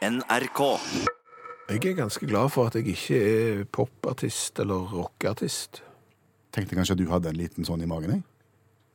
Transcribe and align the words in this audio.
NRK. 0.00 0.60
Jeg 1.68 1.84
er 1.84 1.96
ganske 1.98 2.26
glad 2.26 2.48
for 2.48 2.70
at 2.70 2.74
jeg 2.78 2.86
ikke 2.88 3.16
er 3.20 3.64
popartist 3.68 4.58
eller 4.62 4.86
rockeartist. 4.88 5.82
Tenkte 6.56 6.74
kanskje 6.78 6.94
at 6.96 7.00
du 7.02 7.10
hadde 7.10 7.28
en 7.28 7.36
liten 7.36 7.66
sånn 7.68 7.82
i 7.84 7.88
magen, 7.88 8.14
jeg. 8.14 8.22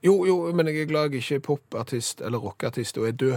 Jo, 0.07 0.15
jo, 0.26 0.38
men 0.57 0.65
jeg 0.71 0.81
er 0.81 0.88
glad 0.89 1.13
jeg 1.13 1.21
ikke 1.21 1.38
er 1.38 1.44
popartist 1.46 2.23
eller 2.26 2.41
rockeartist 2.41 2.97
og 2.97 3.05
er 3.12 3.13
død. 3.21 3.36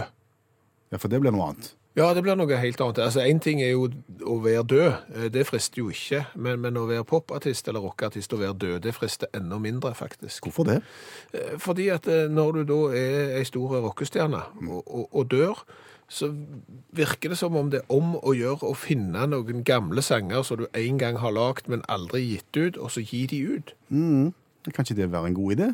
Ja, 0.89 0.97
for 0.97 1.13
det 1.13 1.19
blir 1.21 1.35
noe 1.35 1.51
annet. 1.51 1.67
Ja, 1.97 2.07
det 2.17 2.23
blir 2.25 2.39
noe 2.39 2.57
helt 2.57 2.81
annet. 2.81 3.01
Altså, 3.05 3.21
Én 3.21 3.41
ting 3.43 3.61
er 3.61 3.75
jo 3.75 3.85
å 4.25 4.39
være 4.41 4.63
død, 4.71 4.89
eh, 5.13 5.27
det 5.33 5.45
frister 5.45 5.83
jo 5.83 5.91
ikke. 5.93 6.23
Men, 6.41 6.63
men 6.63 6.79
å 6.79 6.87
være 6.89 7.05
popartist 7.05 7.69
eller 7.69 7.85
rockeartist 7.85 8.33
og 8.33 8.41
være 8.41 8.57
død, 8.65 8.79
det 8.87 8.95
frister 8.97 9.29
enda 9.37 9.61
mindre, 9.61 9.93
faktisk. 9.97 10.49
Hvorfor 10.49 10.65
det? 10.71 10.79
Eh, 11.37 11.53
Fordi 11.61 11.91
at 11.93 12.09
eh, 12.09 12.25
når 12.33 12.63
du 12.63 12.63
da 12.73 12.79
er 12.97 13.37
ei 13.37 13.45
stor 13.45 13.77
rockestjerne 13.85 14.41
og, 14.65 14.81
og, 14.81 15.05
og 15.13 15.29
dør, 15.29 15.61
så 16.09 16.31
virker 16.97 17.29
det 17.29 17.37
som 17.37 17.55
om 17.55 17.69
det 17.69 17.83
er 17.83 17.93
om 17.93 18.15
å 18.17 18.33
gjøre 18.33 18.65
å 18.65 18.77
finne 18.77 19.27
noen 19.29 19.63
gamle 19.63 20.01
sanger 20.01 20.41
som 20.45 20.57
du 20.61 20.65
en 20.73 20.97
gang 21.01 21.19
har 21.21 21.35
lagd, 21.35 21.69
men 21.69 21.85
aldri 21.87 22.23
gitt 22.25 22.57
ut, 22.57 22.79
og 22.81 22.91
så 22.95 23.03
gi 23.05 23.27
de 23.29 23.43
ut. 23.45 23.75
Mm. 23.93 24.33
Kan 24.73 24.85
ikke 24.85 24.97
det 24.97 25.11
være 25.13 25.31
en 25.31 25.37
god 25.37 25.55
idé? 25.55 25.69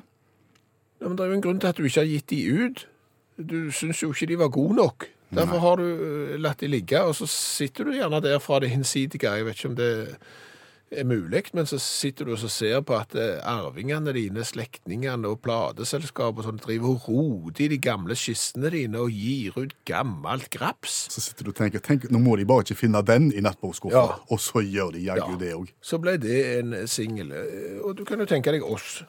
Ja, 0.99 1.07
men 1.07 1.17
Det 1.17 1.23
er 1.23 1.31
jo 1.31 1.39
en 1.39 1.45
grunn 1.45 1.59
til 1.59 1.71
at 1.71 1.77
du 1.79 1.87
ikke 1.87 2.03
har 2.03 2.11
gitt 2.11 2.29
de 2.29 2.41
ut. 2.51 2.87
Du 3.35 3.71
syns 3.71 4.03
jo 4.03 4.11
ikke 4.11 4.27
de 4.31 4.39
var 4.39 4.51
gode 4.51 4.75
nok. 4.75 5.07
Derfor 5.35 5.59
har 5.59 5.79
du 5.81 5.87
eh, 5.87 6.35
latt 6.39 6.61
de 6.61 6.69
ligge, 6.69 7.01
og 7.01 7.15
så 7.17 7.27
sitter 7.27 7.87
du 7.87 7.95
gjerne 7.95 8.21
der 8.23 8.39
fra 8.39 8.59
det 8.63 8.69
hinsidige. 8.71 9.31
Jeg 9.31 9.45
vet 9.45 9.57
ikke 9.59 9.71
om 9.71 9.79
det 9.79 9.91
er 10.91 11.03
mulig, 11.03 11.41
men 11.53 11.65
så 11.65 11.79
sitter 11.81 12.25
du 12.25 12.31
og 12.35 12.39
ser 12.51 12.81
på 12.85 12.93
at 12.95 13.15
eh, 13.15 13.39
arvingene 13.43 14.13
dine, 14.13 14.43
slektningene 14.45 15.27
og 15.27 15.41
plateselskap 15.41 16.37
og 16.37 16.45
sånn 16.45 16.59
driver 16.61 16.93
og 16.93 17.07
roter 17.09 17.65
i 17.65 17.67
de 17.73 17.77
gamle 17.81 18.15
skissene 18.15 18.69
dine 18.71 19.01
og 19.01 19.09
gir 19.11 19.57
ut 19.57 19.73
gammelt 19.89 20.49
graps. 20.53 21.07
Så 21.11 21.21
sitter 21.25 21.43
du 21.43 21.49
og 21.49 21.55
tenker 21.57 21.79
tenk, 21.83 22.05
nå 22.13 22.19
må 22.21 22.37
de 22.37 22.45
bare 22.45 22.63
ikke 22.63 22.77
finne 22.85 23.01
den 23.03 23.31
i 23.33 23.41
nattbordskuffa, 23.41 23.95
Ja. 24.05 24.19
og 24.29 24.39
så 24.39 24.61
gjør 24.63 24.93
de 24.93 24.99
jaggu 25.07 25.31
Ja. 25.33 25.37
det 25.41 25.53
òg. 25.55 25.73
Så 25.81 25.97
ble 25.99 26.17
det 26.17 26.59
en 26.59 26.87
singel. 26.87 27.31
Eh, 27.31 27.81
Og 27.83 27.95
du 27.97 28.05
kan 28.05 28.19
jo 28.19 28.25
tenke 28.25 28.51
deg 28.51 28.63
oss. 28.63 29.03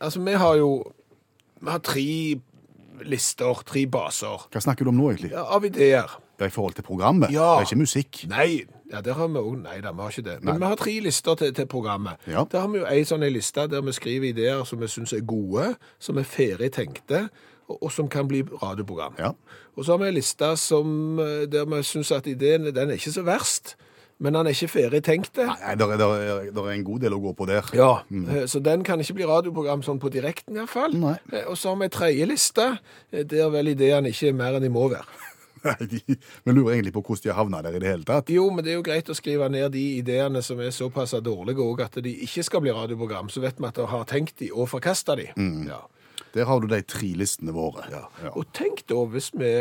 Altså, 0.00 0.20
vi 0.24 0.32
har 0.32 0.56
jo 0.56 0.92
vi 1.60 1.70
har 1.70 1.78
tre 1.80 2.40
lister, 3.04 3.62
tre 3.66 3.86
baser 3.86 4.46
Hva 4.52 4.60
snakker 4.62 4.84
du 4.84 4.90
om 4.90 4.96
nå, 4.98 5.10
egentlig? 5.12 5.30
ja, 5.32 5.42
av 5.44 5.64
ideer. 5.64 6.08
Det 6.38 6.44
er 6.46 6.50
i 6.50 6.50
forhold 6.54 6.74
til 6.74 6.84
programmet, 6.84 7.30
Ja. 7.30 7.56
det 7.58 7.66
er 7.66 7.74
ikke 7.74 7.82
musikk. 7.82 8.28
Nei, 8.28 8.64
ja, 8.92 9.00
der 9.00 9.12
har 9.18 9.28
vi 9.28 9.38
også, 9.38 9.62
nei 9.62 9.80
da, 9.82 9.92
vi 9.92 10.04
har 10.04 10.14
ikke 10.14 10.28
det. 10.28 10.36
Men 10.42 10.54
Nei. 10.54 10.58
vi 10.58 10.70
har 10.70 10.78
tre 10.80 10.94
lister 11.02 11.34
til, 11.34 11.54
til 11.54 11.66
programmet. 11.66 12.22
Ja. 12.26 12.44
Der 12.52 12.60
har 12.60 12.68
vi 12.68 12.78
jo 12.78 12.86
en 12.86 13.08
sånn 13.08 13.26
liste 13.32 13.66
der 13.70 13.82
vi 13.82 13.94
skriver 13.96 14.30
ideer 14.30 14.62
som 14.68 14.80
vi 14.80 14.90
syns 14.90 15.14
er 15.16 15.24
gode, 15.26 15.72
som 15.98 16.20
er 16.20 16.28
ferdig 16.28 16.70
tenkte, 16.76 17.26
og, 17.66 17.80
og 17.80 17.90
som 17.92 18.08
kan 18.08 18.28
bli 18.30 18.44
radioprogram. 18.62 19.18
Ja. 19.18 19.32
Og 19.76 19.84
så 19.84 19.96
har 19.96 20.04
vi 20.04 20.12
en 20.12 20.16
liste 20.18 20.52
som, 20.60 21.18
eh, 21.18 21.44
der 21.50 21.66
vi 21.66 21.82
syns 21.82 22.14
at 22.14 22.30
ideen 22.30 22.70
den 22.70 22.90
er 22.90 23.00
ikke 23.00 23.14
så 23.16 23.26
verst, 23.26 23.76
men 24.18 24.32
den 24.32 24.46
er 24.46 24.54
ikke 24.54 24.72
ferdig 24.72 25.02
tenkte. 25.04 25.44
Nei, 25.50 25.74
det 25.76 25.84
er, 25.90 25.98
der 26.00 26.12
er, 26.14 26.50
der 26.54 26.62
er 26.62 26.72
en 26.72 26.86
god 26.86 27.02
del 27.02 27.16
å 27.18 27.20
gå 27.20 27.34
på 27.36 27.48
der. 27.50 27.66
Ja, 27.76 27.90
mm. 28.08 28.46
så 28.48 28.62
den 28.64 28.84
kan 28.86 29.02
ikke 29.02 29.18
bli 29.18 29.26
radioprogram 29.28 29.82
sånn 29.84 30.00
på 30.00 30.08
direkten 30.14 30.56
iallfall. 30.56 30.94
Nei. 30.96 31.18
Og 31.44 31.58
så 31.58 31.74
har 31.74 31.82
vi 31.82 31.90
en 31.90 31.96
tredje 31.98 32.28
liste, 32.30 32.70
eh, 33.12 33.26
der 33.28 33.50
vel 33.52 33.74
ideene 33.74 34.14
ikke 34.14 34.30
er 34.30 34.38
mer 34.38 34.56
enn 34.56 34.64
de 34.64 34.72
må 34.72 34.86
være. 34.94 35.26
Nei, 35.66 36.00
Vi 36.44 36.52
lurer 36.52 36.76
egentlig 36.76 36.94
på 36.96 37.02
hvordan 37.02 37.24
de 37.24 37.32
har 37.32 37.40
havna 37.40 37.62
der 37.66 37.78
i 37.78 37.82
det 37.82 37.90
hele 37.90 38.06
tatt. 38.08 38.30
Jo, 38.32 38.48
men 38.54 38.64
det 38.64 38.74
er 38.74 38.78
jo 38.78 38.86
greit 38.86 39.10
å 39.10 39.16
skrive 39.16 39.48
ned 39.52 39.72
de 39.74 39.84
ideene 39.98 40.42
som 40.44 40.60
er 40.62 40.74
såpass 40.74 41.16
dårlige 41.24 41.64
òg 41.64 41.84
at 41.86 41.98
de 42.04 42.12
ikke 42.26 42.44
skal 42.46 42.62
bli 42.64 42.74
radioprogram. 42.74 43.30
Så 43.32 43.42
vet 43.44 43.60
vi 43.60 43.68
at 43.68 43.78
de 43.78 43.88
har 43.90 44.06
tenkt 44.10 44.38
de 44.42 44.52
og 44.54 44.70
forkasta 44.72 45.18
de. 45.18 45.30
Ja. 45.66 45.82
Der 46.36 46.44
har 46.44 46.60
du 46.60 46.68
de 46.68 46.82
tre 46.84 47.14
listene 47.16 47.54
våre. 47.56 47.86
Ja. 47.90 48.04
Ja. 48.22 48.34
Og 48.36 48.50
tenk 48.56 48.84
da 48.90 49.00
hvis 49.08 49.30
vi 49.34 49.52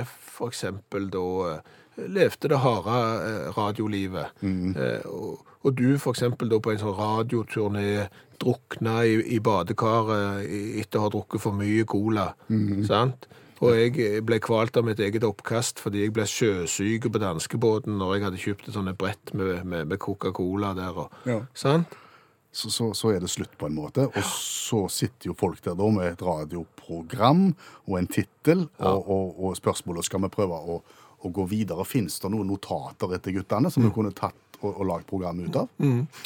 eksempel 0.45 1.07
da 1.13 1.25
eh, 1.53 1.73
levde 2.11 2.51
det 2.51 2.59
harde 2.59 2.97
eh, 3.29 3.49
radiolivet, 3.55 4.33
mm. 4.41 4.75
og, 5.07 5.45
og 5.63 5.77
du 5.79 5.95
eksempel 5.95 6.51
da 6.51 6.59
på 6.59 6.73
en 6.73 6.81
sånn 6.81 6.97
radioturné 6.97 8.09
drukna 8.43 8.97
i, 9.07 9.15
i 9.37 9.39
badekaret 9.39 10.43
etter 10.81 10.99
å 10.99 11.05
ha 11.05 11.13
drukket 11.13 11.43
for 11.45 11.55
mye 11.55 11.87
cola, 11.87 12.33
sant? 12.87 13.29
Og 13.65 13.75
jeg 13.77 14.23
ble 14.27 14.39
kvalt 14.43 14.77
av 14.77 14.85
mitt 14.87 14.99
eget 15.03 15.25
oppkast 15.27 15.81
fordi 15.83 16.05
jeg 16.05 16.13
ble 16.15 16.25
sjøsyk 16.29 17.09
på 17.11 17.21
danskebåten 17.23 17.97
når 17.99 18.15
jeg 18.15 18.25
hadde 18.27 18.41
kjøpt 18.45 18.67
et 18.69 18.77
sånt 18.77 18.97
brett 19.01 19.33
med, 19.33 19.61
med, 19.65 19.87
med 19.91 20.01
Coca-Cola 20.01 20.73
der, 20.77 21.05
og, 21.05 21.21
Ja. 21.29 21.41
sant? 21.57 21.97
Så, 22.55 22.69
så, 22.71 22.93
så 22.95 23.09
er 23.11 23.19
det 23.19 23.27
slutt 23.27 23.51
på 23.59 23.67
en 23.67 23.73
måte. 23.75 24.05
Og 24.07 24.23
så 24.31 24.85
sitter 24.87 25.27
jo 25.27 25.33
folk 25.35 25.57
der 25.65 25.73
da 25.75 25.89
med 25.91 26.13
et 26.13 26.21
radioprogram 26.23 27.49
og 27.89 27.97
en 27.99 28.07
tittel, 28.07 28.69
og, 28.79 29.09
og, 29.11 29.33
og 29.43 29.57
spørsmålet 29.59 30.07
skal 30.07 30.23
vi 30.23 30.29
prøve 30.31 30.55
å, 30.55 30.77
å 31.25 31.31
gå 31.35 31.45
videre. 31.51 31.83
Fins 31.83 32.15
det 32.23 32.31
noen 32.31 32.47
notater 32.47 33.11
etter 33.17 33.35
guttene 33.35 33.71
som 33.73 33.83
vi 33.83 33.91
kunne 33.91 34.13
tatt 34.15 34.39
og, 34.61 34.71
og 34.79 34.85
lagd 34.89 35.07
program 35.09 35.39
ut 35.45 35.55
av? 35.59 35.67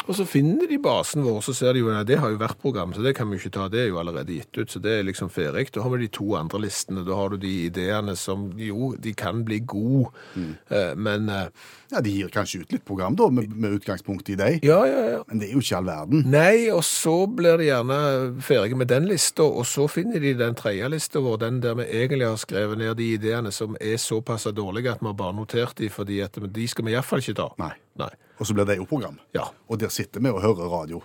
Og 0.08 0.14
så 0.18 0.26
finner 0.30 0.68
de 0.70 0.78
basen 0.84 1.24
vår, 1.26 1.42
så 1.46 1.54
ser 1.58 1.74
de 1.76 1.84
jo 1.84 1.90
at 1.94 2.08
det 2.10 2.20
har 2.22 2.32
jo 2.34 2.40
vært 2.42 2.60
program, 2.62 2.94
så 2.96 3.04
det 3.06 3.16
kan 3.18 3.30
vi 3.32 3.40
ikke 3.40 3.54
ta, 3.56 3.68
det 3.72 3.86
er 3.86 3.90
jo 3.92 4.00
allerede 4.02 4.36
gitt 4.38 4.58
ut, 4.62 4.70
så 4.72 4.82
det 4.84 5.00
er 5.00 5.08
liksom 5.08 5.30
ferdig. 5.34 5.68
Da 5.76 5.84
har 5.86 5.94
vi 5.96 6.04
de 6.06 6.12
to 6.20 6.32
andre 6.40 6.62
listene, 6.66 7.04
da 7.08 7.18
har 7.18 7.34
du 7.34 7.38
de 7.42 7.54
ideene 7.68 8.16
som 8.20 8.50
jo, 8.60 8.94
de 9.00 9.14
kan 9.18 9.44
bli 9.48 9.60
gode, 9.70 10.12
eh, 10.70 10.96
men 10.96 11.30
eh, 11.30 11.50
Ja, 11.90 12.04
De 12.06 12.12
gir 12.14 12.28
kanskje 12.30 12.60
ut 12.62 12.72
litt 12.76 12.84
program 12.86 13.16
da, 13.18 13.26
med, 13.34 13.50
med 13.58 13.80
utgangspunkt 13.80 14.28
i 14.30 14.36
deg. 14.38 14.60
ja, 14.64 14.78
ja, 14.86 15.00
ja. 15.16 15.24
Men 15.28 15.40
det 15.42 15.48
er 15.48 15.56
jo 15.56 15.62
ikke 15.64 15.78
all 15.80 15.88
verden. 15.90 16.22
Nei, 16.30 16.70
og 16.70 16.84
så 16.86 17.16
blir 17.26 17.58
de 17.58 17.66
gjerne 17.66 17.98
ferdige 18.46 18.78
med 18.78 18.92
den 18.92 19.08
lista, 19.10 19.42
og 19.48 19.66
så 19.66 19.88
finner 19.90 20.22
de 20.22 20.36
den 20.38 20.54
tredje 20.60 20.86
lista 20.94 21.20
vår, 21.26 21.40
den 21.42 21.58
der 21.64 21.74
vi 21.80 21.88
egentlig 21.90 22.28
har 22.30 22.38
skrevet 22.38 22.78
ned 22.78 22.94
de 23.02 23.08
ideene 23.16 23.50
som 23.52 23.74
er 23.82 23.98
såpass 23.98 24.46
dårlige 24.54 24.94
at 24.94 25.02
vi 25.02 25.10
har 25.10 25.18
bare 25.18 25.34
notert 25.40 25.82
de, 25.82 25.90
fordi 25.90 26.22
at 26.22 26.38
de 26.38 26.68
skal 26.70 26.86
vi 26.86 26.94
iallfall 26.94 27.24
ikke 27.26 27.38
ta. 27.42 27.50
Nei. 27.58 27.74
Nei. 28.00 28.10
Og 28.40 28.48
så 28.48 28.56
blir 28.56 28.66
det 28.70 28.78
jo 28.80 28.88
program. 28.88 29.20
Ja. 29.36 29.50
Og 29.68 29.80
der 29.82 29.92
sitter 29.92 30.24
vi 30.24 30.32
og 30.32 30.42
hører 30.42 30.72
radio. 30.72 31.02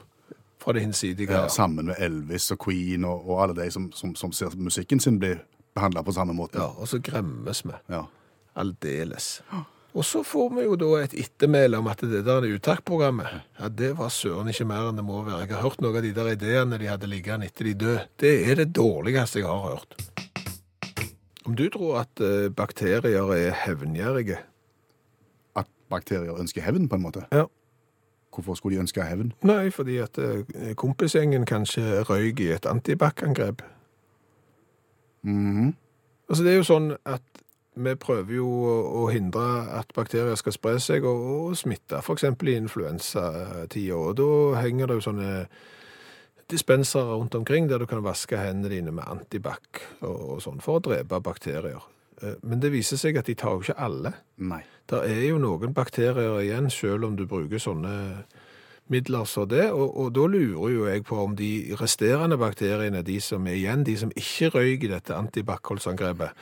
Fra 0.62 0.72
det 0.72 0.84
hinsidige. 0.86 1.32
Ja. 1.32 1.44
Ja. 1.44 1.48
Sammen 1.52 1.90
med 1.90 1.98
Elvis 1.98 2.50
og 2.54 2.62
Queen 2.64 3.04
og, 3.04 3.26
og 3.28 3.42
alle 3.42 3.56
de 3.58 3.70
som, 3.74 3.90
som, 3.92 4.14
som 4.16 4.32
ser 4.32 4.54
musikken 4.56 5.00
sin 5.02 5.18
bli 5.20 5.34
behandla 5.74 6.04
på 6.06 6.12
samme 6.14 6.32
måte. 6.32 6.58
ja, 6.62 6.70
og 6.70 6.88
så 6.88 7.00
gremmes 7.02 7.64
vi. 7.66 7.74
Ja. 7.90 8.04
Aldeles. 8.54 9.40
Og 9.94 10.04
så 10.06 10.24
får 10.26 10.48
vi 10.56 10.64
jo 10.64 10.76
da 10.78 10.88
et 11.02 11.12
ettermæle 11.18 11.78
om 11.78 11.86
at 11.90 12.00
det 12.02 12.24
der 12.26 12.46
uttaksprogrammet, 12.54 13.26
ja, 13.58 13.68
det 13.68 13.92
var 13.98 14.08
søren 14.10 14.48
ikke 14.50 14.66
mer 14.66 14.88
enn 14.90 14.98
det 14.98 15.04
må 15.06 15.20
være. 15.26 15.44
Jeg 15.44 15.54
har 15.54 15.62
hørt 15.66 15.82
noen 15.82 15.98
av 15.98 16.02
de 16.06 16.10
der 16.14 16.30
ideene 16.32 16.78
de 16.78 16.88
hadde 16.90 17.10
liggende 17.10 17.46
etter 17.50 17.68
de 17.68 17.74
døde. 17.82 18.06
Det 18.18 18.32
er 18.50 18.58
det 18.62 18.72
dårligste 18.74 19.42
jeg 19.42 19.50
har 19.50 19.74
hørt. 19.74 19.94
Om 21.44 21.54
du 21.58 21.66
tror 21.70 22.00
at 22.00 22.22
eh, 22.24 22.48
bakterier 22.50 23.34
er 23.36 23.54
hevngjerrige? 23.66 24.38
Bakterier 25.90 26.40
ønsker 26.40 26.62
hevn, 26.62 26.88
på 26.88 26.98
en 26.98 27.02
måte. 27.02 27.26
Ja. 27.32 27.44
Hvorfor 28.34 28.54
skulle 28.54 28.76
de 28.76 28.80
ønske 28.80 29.02
hevn? 29.02 29.32
Nei, 29.46 29.70
fordi 29.70 29.98
at 30.02 30.18
eh, 30.18 30.74
kompisgjengen 30.76 31.46
kanskje 31.46 32.02
røyk 32.08 32.40
i 32.40 32.50
et 32.56 32.66
antibac-angrep. 32.66 33.62
Mhm. 35.22 35.74
Altså, 36.28 36.44
det 36.44 36.52
er 36.52 36.56
jo 36.56 36.66
sånn 36.66 36.92
at 37.04 37.22
vi 37.74 37.94
prøver 37.98 38.36
jo 38.38 38.48
å, 38.48 38.74
å 39.02 39.06
hindre 39.10 39.44
at 39.78 39.90
bakterier 39.96 40.38
skal 40.38 40.54
spre 40.54 40.74
seg 40.82 41.06
og, 41.08 41.24
og 41.50 41.56
smitte, 41.58 42.00
eksempel 42.00 42.52
i 42.52 42.58
influensatida. 42.62 43.96
Og 43.98 44.14
da 44.18 44.28
henger 44.62 44.90
det 44.90 44.98
jo 45.00 45.06
sånne 45.08 45.32
dispensere 46.50 47.16
rundt 47.16 47.34
omkring 47.34 47.68
der 47.70 47.82
du 47.82 47.86
kan 47.90 48.04
vaske 48.04 48.38
hendene 48.38 48.72
dine 48.76 48.94
med 48.94 49.08
antibac 49.08 49.82
og, 50.04 50.36
og 50.36 50.42
sånn 50.44 50.62
for 50.64 50.78
å 50.78 50.84
drepe 50.84 51.20
bakterier. 51.24 51.82
Eh, 52.22 52.34
Men 52.42 52.60
det 52.60 52.72
viser 52.72 52.96
seg 53.00 53.16
at 53.18 53.26
de 53.26 53.34
tar 53.34 53.56
jo 53.56 53.60
ikke 53.64 53.78
alle. 53.78 54.12
Nei. 54.38 54.62
Det 54.86 55.00
er 55.08 55.28
jo 55.30 55.38
noen 55.38 55.72
bakterier 55.74 56.40
igjen, 56.42 56.70
selv 56.70 57.04
om 57.08 57.16
du 57.16 57.26
bruker 57.26 57.58
sånne 57.58 58.24
midler 58.92 59.24
som 59.24 59.48
det, 59.48 59.70
og, 59.72 59.94
og 59.96 60.10
da 60.12 60.26
lurer 60.28 60.74
jo 60.74 60.82
jeg 60.86 61.04
på 61.08 61.16
om 61.22 61.32
de 61.38 61.74
resterende 61.80 62.36
bakteriene, 62.36 63.00
de 63.02 63.16
som 63.24 63.46
er 63.48 63.56
igjen, 63.56 63.84
de 63.86 63.94
som 63.96 64.10
ikke 64.12 64.50
røyk 64.52 64.84
i 64.84 64.90
dette 64.92 65.14
antibac-holdsangrepet, 65.16 66.34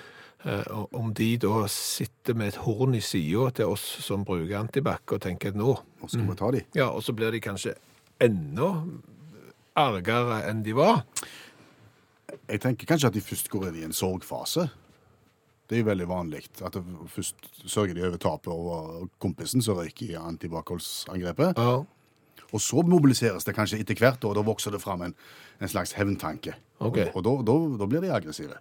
eh, 0.45 0.65
om 0.99 1.13
de 1.15 1.37
da 1.39 1.61
sitter 1.71 2.35
med 2.35 2.51
et 2.51 2.59
horn 2.65 2.97
i 2.99 3.01
sida 3.01 3.53
til 3.61 3.71
oss 3.77 3.85
som 4.03 4.25
bruker 4.27 4.59
antibac, 4.59 5.05
og 5.15 5.23
tenker 5.23 5.55
at 5.55 5.61
nå 5.61 5.77
Nå 6.03 6.09
skal 6.11 6.27
vi 6.27 6.35
ta 6.35 6.51
de. 6.51 6.65
Ja, 6.75 6.89
og 6.91 7.05
så 7.07 7.15
blir 7.15 7.31
de 7.31 7.39
kanskje 7.41 7.77
enda 8.21 8.73
argere 9.79 10.43
enn 10.51 10.65
de 10.67 10.75
var. 10.75 11.05
Jeg 12.51 12.59
tenker 12.65 12.91
kanskje 12.91 13.07
at 13.13 13.15
de 13.15 13.23
først 13.23 13.49
går 13.53 13.69
inn 13.71 13.79
i 13.79 13.87
en 13.87 13.95
sorgfase. 13.95 14.67
Det 15.73 15.79
er 15.79 15.87
jo 15.87 15.89
veldig 15.89 16.07
vanlig. 16.11 16.43
At 16.61 16.75
først 17.09 17.47
sørger 17.65 17.97
de 17.97 18.03
over 18.05 18.21
tapet 18.21 18.53
over 18.53 19.07
kompisen 19.25 19.65
som 19.65 19.79
røyker 19.81 20.11
i 20.11 20.19
antibac-holdsangrepet. 20.21 21.57
Ja. 21.57 21.79
Og 22.53 22.61
så 22.61 22.83
mobiliseres 22.85 23.49
det 23.49 23.55
kanskje 23.57 23.81
etter 23.81 23.97
hvert, 23.97 24.21
og 24.29 24.37
da 24.37 24.45
vokser 24.45 24.75
det 24.75 24.83
fram 24.83 25.07
en, 25.07 25.15
en 25.57 25.73
slags 25.73 25.95
hevntanke. 25.97 26.59
Okay. 26.77 27.09
Og, 27.17 27.25
og 27.25 27.47
da, 27.81 27.89
blir 27.89 28.05
de 28.05 28.13
aggressive. 28.13 28.61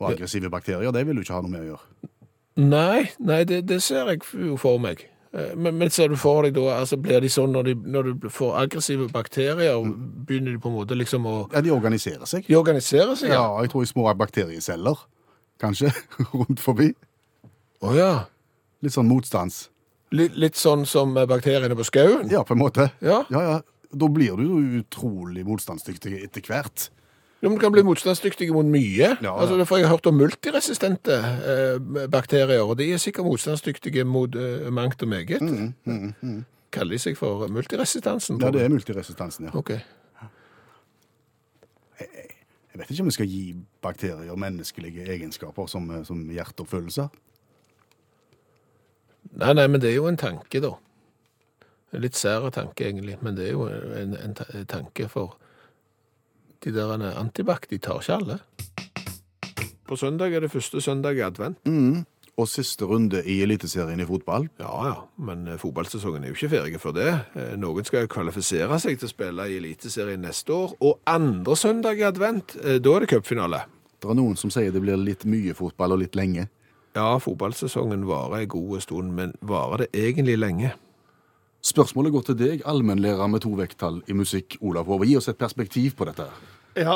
Og 0.00 0.08
aggressive 0.14 0.48
bakterier, 0.50 0.88
det 0.96 1.04
vil 1.06 1.20
du 1.20 1.26
ikke 1.26 1.36
ha 1.36 1.44
noe 1.44 1.52
med 1.52 1.66
å 1.66 1.70
gjøre. 1.74 2.12
Nei, 2.64 3.10
nei 3.20 3.42
det, 3.48 3.66
det 3.68 3.82
ser 3.84 4.08
jeg 4.08 4.24
jo 4.48 4.56
for 4.60 4.80
meg. 4.80 5.04
Eh, 5.36 5.52
Men, 5.56 5.76
men 5.76 5.92
ser 5.92 6.08
du 6.08 6.16
for 6.16 6.44
deg 6.44 6.56
da, 6.56 6.78
altså 6.80 6.96
blir 7.00 7.20
de 7.20 7.28
sånn 7.32 7.52
når, 7.52 7.68
de, 7.68 7.74
når 7.94 8.10
du 8.24 8.28
får 8.32 8.56
aggressive 8.64 9.08
bakterier, 9.12 9.84
begynner 10.28 10.56
de 10.56 10.60
på 10.60 10.72
en 10.72 10.80
måte 10.80 10.96
liksom 10.96 11.28
å 11.28 11.36
Ja, 11.52 11.60
de 11.64 11.72
organiserer 11.72 12.24
seg. 12.28 12.48
De 12.48 12.56
organiserer 12.56 13.16
seg? 13.20 13.32
Ja, 13.32 13.46
jeg 13.60 13.72
tror 13.72 13.84
i 13.84 13.92
små 13.92 14.08
bakterieceller, 14.24 15.04
kanskje, 15.62 15.92
rundt 16.34 16.60
forbi. 16.62 16.90
Å 17.82 17.94
ja. 17.96 18.10
Litt 18.82 18.94
sånn 18.96 19.08
motstands. 19.10 19.68
Litt, 20.12 20.34
litt 20.36 20.58
sånn 20.60 20.82
som 20.86 21.14
bakteriene 21.16 21.76
på 21.78 21.86
skauen. 21.88 22.26
Ja, 22.30 22.42
på 22.44 22.52
en 22.56 22.60
måte. 22.60 22.90
Ja. 23.00 23.22
Ja, 23.32 23.42
ja. 23.46 23.60
Da 23.92 24.08
blir 24.08 24.36
du 24.40 24.44
jo 24.48 24.58
utrolig 24.82 25.42
motstandsdyktig 25.48 26.18
etter 26.24 26.44
hvert. 26.48 26.90
Ja, 27.42 27.48
men 27.50 27.58
kan 27.58 27.72
bli 27.74 27.82
motstandsdyktige 27.82 28.54
mot 28.54 28.68
mye. 28.70 29.08
Ja, 29.20 29.32
Altså, 29.34 29.56
derfor 29.58 29.72
for 29.72 29.80
Jeg 29.80 29.88
har 29.88 29.96
hørt 29.96 30.06
om 30.06 30.14
multiresistente 30.20 31.16
eh, 31.18 32.06
bakterier, 32.12 32.62
og 32.62 32.76
de 32.78 32.86
er 32.94 33.00
sikkert 33.02 33.26
motstandsdyktige 33.26 34.04
mot 34.06 34.36
eh, 34.38 34.68
mangt 34.70 35.02
og 35.02 35.10
meget. 35.10 35.42
Kaller 36.72 36.94
de 36.96 37.00
seg 37.02 37.18
for 37.18 37.48
multiresistansen? 37.52 38.38
Mm, 38.38 38.44
Ja, 38.46 38.52
det 38.54 38.62
er 38.62 38.70
multiresistansen, 38.72 39.48
ja. 39.50 39.56
Ok. 39.58 39.74
Jeg 42.72 42.80
vet 42.80 42.90
ikke 42.90 43.04
om 43.04 43.10
vi 43.10 43.14
skal 43.18 43.28
gi 43.28 43.42
bakterier 43.84 44.36
menneskelige 44.40 45.04
egenskaper 45.12 45.66
som, 45.68 45.90
eh, 45.92 46.04
som 46.08 46.22
hjerte 46.32 46.64
og 46.64 46.68
følelser. 46.70 47.08
Nei, 49.36 49.52
nei, 49.56 49.66
men 49.68 49.80
det 49.80 49.90
er 49.90 49.96
jo 49.98 50.06
en 50.08 50.16
tanke, 50.20 50.60
da. 50.60 50.72
En 51.92 52.00
litt 52.00 52.16
sær 52.16 52.48
tanke, 52.52 52.84
egentlig, 52.88 53.18
men 53.22 53.36
det 53.36 53.48
er 53.48 53.52
jo 53.52 53.66
en, 53.68 54.16
en 54.16 54.34
ta- 54.34 54.64
tanke 54.68 55.08
for 55.12 55.36
de 56.64 56.72
der 56.72 56.92
antibac, 57.18 57.66
de 57.68 57.78
tar 57.78 58.00
ikke 58.00 58.16
alle. 58.16 58.38
På 59.88 59.96
søndag 60.00 60.32
er 60.32 60.40
det 60.40 60.50
første 60.52 60.80
søndag 60.80 61.16
i 61.18 61.24
advent. 61.26 61.58
Og 62.40 62.48
siste 62.48 62.86
runde 62.88 63.20
i 63.28 63.42
Eliteserien 63.44 64.00
i 64.00 64.06
fotball. 64.08 64.46
Ja, 64.60 64.72
ja, 64.86 64.94
men 65.20 65.44
eh, 65.52 65.58
fotballsesongen 65.60 66.24
er 66.24 66.32
jo 66.32 66.38
ikke 66.38 66.48
ferdig 66.54 66.80
for 66.80 66.96
det. 66.96 67.10
Eh, 67.36 67.50
Noen 67.60 67.84
skal 67.84 68.08
kvalifisere 68.08 68.78
seg 68.80 68.96
til 68.96 69.10
å 69.10 69.12
spille 69.12 69.48
i 69.52 69.58
Eliteserien 69.58 70.24
neste 70.24 70.54
år, 70.56 70.72
og 70.80 71.02
andre 71.12 71.56
søndag 71.60 72.00
i 72.00 72.06
advent, 72.08 72.56
eh, 72.62 72.78
da 72.80 72.94
er 72.96 73.04
det 73.04 73.10
cupfinale. 73.12 73.66
Det 74.00 74.08
er 74.10 74.18
noen 74.18 74.38
som 74.40 74.50
sier 74.50 74.72
det 74.72 74.80
blir 74.82 74.96
litt 74.96 75.26
mye 75.28 75.52
fotball 75.54 75.92
og 75.94 76.00
litt 76.06 76.16
lenge. 76.16 76.48
Ja, 76.96 77.18
fotballsesongen 77.20 78.08
varer 78.08 78.42
en 78.42 78.48
god 78.48 78.80
stund, 78.84 79.12
men 79.16 79.36
varer 79.44 79.84
det 79.84 79.92
egentlig 79.92 80.38
lenge? 80.40 80.72
Spørsmålet 81.62 82.12
går 82.12 82.24
til 82.26 82.40
deg, 82.40 82.64
allmennlærer 82.66 83.28
med 83.30 83.44
to 83.44 83.52
vekttall 83.60 84.00
i 84.10 84.16
musikk, 84.18 84.56
Olav 84.66 84.88
Hove. 84.90 85.06
Gi 85.06 85.20
oss 85.20 85.28
et 85.30 85.38
perspektiv 85.38 85.94
på 86.00 86.08
dette. 86.08 86.26
Ja, 86.78 86.94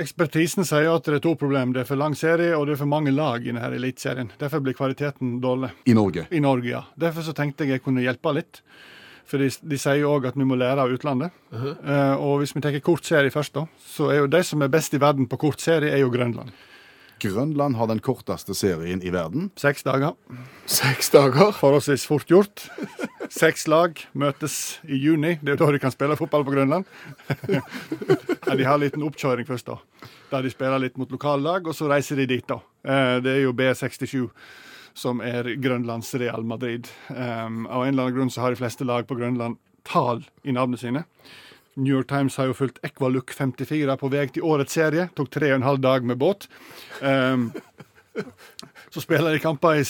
Ekspertisen 0.00 0.66
sier 0.68 0.90
at 0.92 1.06
det 1.08 1.18
er 1.18 1.22
to 1.24 1.34
problem. 1.40 1.72
Det 1.72 1.84
er 1.84 1.88
for 1.88 2.00
lang 2.00 2.16
serie, 2.18 2.52
og 2.56 2.66
det 2.66 2.74
er 2.74 2.82
for 2.82 2.90
mange 2.90 3.12
lag 3.14 3.44
i 3.44 3.52
denne 3.52 3.70
eliteserien. 3.72 4.32
Derfor 4.40 4.60
blir 4.64 4.76
kvaliteten 4.76 5.38
dårlig. 5.40 5.70
I 5.88 5.94
Norge. 5.96 6.26
I 6.30 6.42
Norge, 6.44 6.68
ja. 6.68 6.82
Derfor 7.00 7.24
så 7.24 7.32
tenkte 7.36 7.64
jeg 7.64 7.78
jeg 7.78 7.84
kunne 7.86 8.04
hjelpe 8.04 8.34
litt. 8.36 8.60
For 9.24 9.40
de, 9.40 9.48
de 9.48 9.78
sier 9.80 10.02
jo 10.02 10.12
òg 10.18 10.28
at 10.28 10.36
vi 10.36 10.44
må 10.44 10.58
lære 10.60 10.84
av 10.84 10.92
utlandet. 10.92 11.32
Eh, 11.56 12.14
og 12.20 12.42
hvis 12.42 12.52
vi 12.52 12.60
tar 12.60 12.76
kort 12.84 13.08
serie 13.08 13.32
først, 13.32 13.54
da, 13.56 13.64
så 13.80 14.10
er 14.12 14.20
jo 14.20 14.30
de 14.30 14.42
som 14.44 14.60
er 14.62 14.72
best 14.72 14.92
i 14.92 15.00
verden 15.00 15.30
på 15.30 15.40
kort 15.46 15.64
serie, 15.64 15.94
er 15.94 16.04
jo 16.04 16.12
Grønland. 16.12 16.52
Grønland 17.24 17.78
har 17.78 17.88
den 17.88 18.02
korteste 18.04 18.52
serien 18.58 19.00
i 19.00 19.12
verden. 19.14 19.48
Seks 19.56 19.86
dager. 19.86 20.12
Seks 20.68 21.08
dager. 21.14 21.54
Forholdsvis 21.56 22.04
fort 22.10 22.28
gjort. 22.28 22.66
Seks 23.32 23.66
lag 23.70 24.00
møtes 24.12 24.78
i 24.84 24.98
juni. 25.00 25.36
Det 25.40 25.54
er 25.54 25.56
jo 25.56 25.64
da 25.64 25.72
de 25.72 25.80
kan 25.82 25.92
spille 25.94 26.16
fotball 26.18 26.44
på 26.44 26.54
Grønland. 26.54 26.84
ja, 27.48 27.62
de 28.56 28.66
har 28.66 28.74
en 28.76 28.84
liten 28.84 29.04
oppkjøring 29.06 29.46
først, 29.48 29.70
da. 29.70 30.08
Der 30.32 30.44
de 30.44 30.52
spiller 30.52 30.82
litt 30.82 30.98
mot 31.00 31.10
lokallag, 31.12 31.66
og 31.70 31.76
så 31.76 31.88
reiser 31.90 32.20
de 32.20 32.26
dit, 32.34 32.46
da. 32.50 32.60
Eh, 32.84 33.16
Det 33.24 33.32
er 33.36 33.42
jo 33.46 33.54
B67 33.56 34.28
som 34.94 35.20
er 35.26 35.48
Grønlands 35.58 36.12
Real 36.20 36.44
Madrid. 36.46 36.86
Um, 37.10 37.64
av 37.66 37.82
en 37.82 37.90
eller 37.94 38.04
annen 38.06 38.14
grunn 38.14 38.30
så 38.30 38.44
har 38.44 38.54
de 38.54 38.60
fleste 38.60 38.86
lag 38.86 39.06
på 39.08 39.16
Grønland 39.18 39.58
tall 39.84 40.22
i 40.46 40.54
navnene 40.54 40.78
sine. 40.78 41.02
New 41.74 41.90
York 41.96 42.06
Times 42.12 42.36
har 42.38 42.46
jo 42.46 42.54
fulgt 42.54 42.78
Equaluk 42.86 43.32
54 43.34 43.96
på 43.98 44.10
vei 44.12 44.28
til 44.30 44.46
årets 44.46 44.76
serie. 44.78 45.08
Tok 45.18 45.32
tre 45.34 45.50
og 45.50 45.56
en 45.58 45.66
halv 45.66 45.82
dag 45.82 46.06
med 46.06 46.20
båt. 46.22 46.46
Um, 47.02 47.48
så 48.94 49.02
spiller 49.02 49.34
de 49.34 49.42
kamper 49.42 49.80
i, 49.80 49.84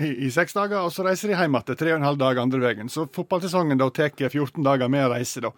i, 0.00 0.10
i 0.26 0.30
seks 0.32 0.56
dager, 0.56 0.80
og 0.80 0.92
så 0.94 1.04
reiser 1.04 1.28
de 1.28 1.36
hjem 1.36 1.58
igjen. 1.58 1.76
Tre 1.76 1.92
og 1.92 1.98
en 1.98 2.06
halv 2.08 2.20
dag 2.22 2.38
andre 2.40 2.60
veien. 2.62 2.88
Så 2.88 3.04
fotballsesongen 3.12 3.80
da 3.80 3.90
tar 3.92 4.14
14 4.16 4.64
dager 4.64 4.88
med 4.88 5.10
reise 5.12 5.42
da, 5.44 5.50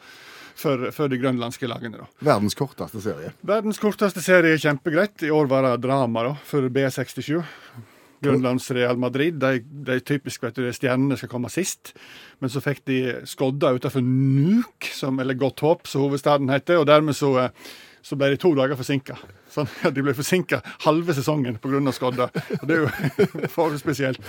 for, 0.59 0.89
for 0.97 1.13
de 1.13 1.21
grønlandske 1.23 1.71
lagene. 1.71 2.01
da. 2.03 2.09
Verdens 2.33 2.59
korteste 2.59 3.05
serie. 3.05 3.31
Verdens 3.47 3.79
korteste 3.83 4.25
serie 4.25 4.57
er 4.57 4.65
kjempegreit. 4.65 5.15
I 5.23 5.31
år 5.31 5.47
var 5.53 5.69
det 5.69 5.77
drama 5.87 6.27
da, 6.27 6.35
for 6.49 6.67
B67. 6.75 7.39
Grønlands 8.23 8.67
Real 8.75 8.99
Madrid. 8.99 9.39
De, 9.43 9.63
de 9.63 10.01
typisk 10.03 10.43
vet 10.43 10.59
du, 10.59 10.67
stjernene 10.75 11.19
skal 11.19 11.31
komme 11.31 11.51
sist. 11.55 11.95
Men 12.43 12.51
så 12.51 12.63
fikk 12.63 12.83
de 12.91 12.99
skodda 13.31 13.73
utenfor 13.79 14.03
Nuuk, 14.03 14.91
som, 14.91 15.23
eller 15.23 15.39
Godt 15.39 15.63
Håp, 15.63 15.87
som 15.91 16.03
hovedstaden 16.07 16.51
heter. 16.51 16.83
Og 16.83 16.91
dermed 16.91 17.19
så, 17.19 17.33
eh, 17.47 17.73
så 18.03 18.19
ble 18.19 18.33
de 18.33 18.39
to 18.41 18.51
dager 18.59 18.79
forsinka. 18.79 19.17
Sånn, 19.53 19.69
ja, 19.85 19.93
de 19.95 20.03
ble 20.05 20.15
forsinka 20.17 20.61
halve 20.87 21.15
sesongen 21.17 21.59
pga. 21.63 21.81
skodda. 21.95 22.29
Og 22.59 22.67
det 22.69 22.77
er 22.77 22.83
jo 22.83 23.49
for 23.55 23.77
spesielt. 23.81 24.21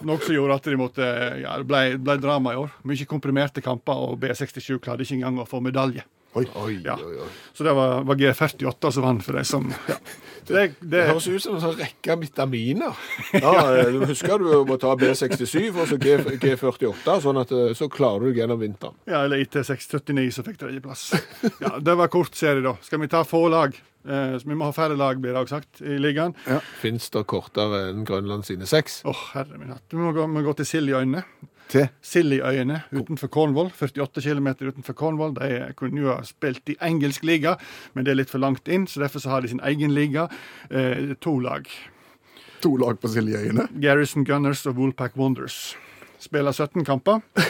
Noe 0.00 0.18
som 0.22 0.34
gjorde 0.34 0.58
at 0.58 0.70
de 0.70 0.80
måtte 0.80 1.10
Ja, 1.42 1.58
det 1.60 1.68
ble, 1.68 1.98
ble 2.00 2.18
drama 2.22 2.54
i 2.54 2.60
år. 2.62 2.72
Mye 2.88 3.08
komprimerte 3.08 3.64
kamper, 3.64 4.08
og 4.08 4.18
B67 4.22 4.80
klarte 4.82 5.04
ikke 5.04 5.20
engang 5.20 5.42
å 5.42 5.48
få 5.48 5.60
medalje. 5.64 6.06
Oi. 6.34 6.46
Oi, 6.56 6.78
Ja. 6.84 6.94
oi, 6.96 7.18
oi. 7.20 7.28
Så 7.52 7.64
det 7.66 7.72
var, 7.76 8.02
var 8.08 8.16
G48 8.16 8.90
som 8.96 9.04
vant 9.04 9.24
for 9.24 9.36
de 9.36 9.42
som 9.44 9.66
ja. 9.88 9.96
det, 10.48 10.54
det, 10.54 10.88
Det 10.94 11.02
høres 11.10 11.26
ut 11.28 11.42
som 11.44 11.58
en 11.58 11.60
sånn 11.60 11.76
rekke 11.76 12.16
vitaminer. 12.22 12.96
Ja, 13.36 13.52
eh, 13.76 13.90
du 13.92 14.06
husker 14.08 14.40
du 14.40 14.48
må 14.68 14.78
ta 14.80 14.94
B67 14.96 15.68
og 15.76 15.84
så 15.90 15.98
G, 16.00 16.16
G48, 16.40 17.18
sånn 17.26 17.40
at 17.42 17.52
eh, 17.52 17.70
så 17.76 17.90
klarer 17.92 18.30
du 18.32 18.40
gjennom 18.40 18.60
vinteren. 18.64 18.96
ja, 19.04 19.20
eller 19.26 19.44
IT679 19.44 20.30
som 20.38 20.48
fikk 20.48 20.58
tredjeplass. 20.64 21.10
Ja, 21.60 21.76
det 21.84 21.98
var 22.00 22.08
kort 22.12 22.34
serie, 22.38 22.64
da. 22.64 22.74
Skal 22.82 23.04
vi 23.04 23.10
ta 23.12 23.22
få 23.28 23.44
lag? 23.52 23.76
Eh, 24.02 24.32
så 24.40 24.48
vi 24.48 24.56
må 24.58 24.66
ha 24.66 24.72
færre 24.74 24.96
lag, 24.98 25.20
blir 25.22 25.36
det 25.36 25.44
også 25.44 25.60
sagt, 25.60 25.84
i 25.84 26.00
ligaen. 26.00 26.32
Fins 26.80 27.10
det 27.14 27.22
kortere 27.30 27.84
enn 27.92 28.02
Grønland 28.08 28.48
sine 28.48 28.66
seks? 28.66 29.02
Åh, 29.06 29.20
herre 29.36 29.60
min 29.60 29.70
hatt. 29.76 29.84
Vi 29.92 30.00
må 30.00 30.10
gå, 30.16 30.24
må 30.26 30.42
gå 30.48 30.56
til 30.58 30.66
Siljeøyene. 30.72 31.22
Til 31.68 31.86
Siljeøyene 32.02 32.82
utenfor 32.92 33.30
Cornwall. 33.32 33.70
48 33.72 34.22
km 34.22 34.48
utenfor 34.60 34.92
Cornwall. 34.98 35.34
De 35.36 35.72
kunne 35.78 36.00
jo 36.02 36.10
ha 36.12 36.22
spilt 36.26 36.68
i 36.68 36.76
engelsk 36.82 37.24
liga, 37.24 37.56
men 37.94 38.04
det 38.04 38.12
er 38.12 38.20
litt 38.22 38.32
for 38.32 38.42
langt 38.42 38.68
inn, 38.68 38.86
så 38.86 39.04
derfor 39.04 39.22
så 39.24 39.30
har 39.36 39.42
de 39.42 39.52
sin 39.52 39.62
egen 39.64 39.94
liga. 39.94 40.28
Eh, 40.70 41.14
to 41.20 41.38
lag. 41.40 41.68
to 42.62 42.76
lag 42.76 43.00
på 43.00 43.08
Siljeøyene. 43.08 43.68
Garrison 43.82 44.24
Gunners 44.24 44.66
og 44.66 44.76
Woolpack 44.76 45.16
Wonders. 45.16 45.74
Spiller 46.22 46.52
17 46.54 46.84
kamper. 46.86 47.20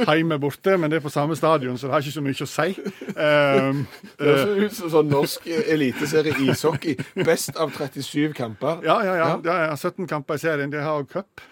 Hjemme 0.00 0.38
borte, 0.40 0.76
men 0.78 0.90
det 0.90 1.00
er 1.00 1.02
på 1.04 1.10
samme 1.12 1.34
stadion, 1.36 1.76
så 1.78 1.88
det 1.88 1.92
har 1.94 2.04
ikke 2.04 2.14
så 2.14 2.22
mye 2.24 2.44
å 2.44 2.48
si. 2.48 2.66
Um, 3.10 3.80
Det 4.18 4.28
høres 4.30 4.62
ut 4.70 4.76
som 4.78 4.92
sånn 4.94 5.10
norsk 5.12 5.46
eliteserie 5.50 6.34
ishockey. 6.46 6.94
Best 7.26 7.58
av 7.60 7.72
37 7.74 8.32
kamper. 8.36 8.84
ja, 8.86 8.96
ja, 9.04 9.16
ja, 9.18 9.28
ja, 9.44 9.56
ja. 9.66 9.76
17 9.76 10.06
kamper 10.10 10.38
i 10.38 10.42
serien. 10.42 10.72
De 10.72 10.80
har 10.82 11.02
òg 11.02 11.10
cup. 11.10 11.42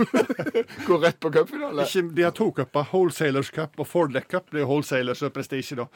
Går 0.88 1.02
rett 1.06 1.20
på 1.22 1.32
cupfinale. 1.34 1.86
De 1.86 2.26
har 2.26 2.34
to 2.36 2.50
cuper. 2.58 2.86
Wholesalers 2.90 3.50
Cup 3.54 3.78
og 3.80 3.88
Fordleck 3.88 4.28
Cup. 4.30 4.50
Det 4.52 4.62
er 4.64 4.68
Wholesalers 4.68 5.22
og 5.26 5.32
prestisje, 5.36 5.78
da. 5.80 5.88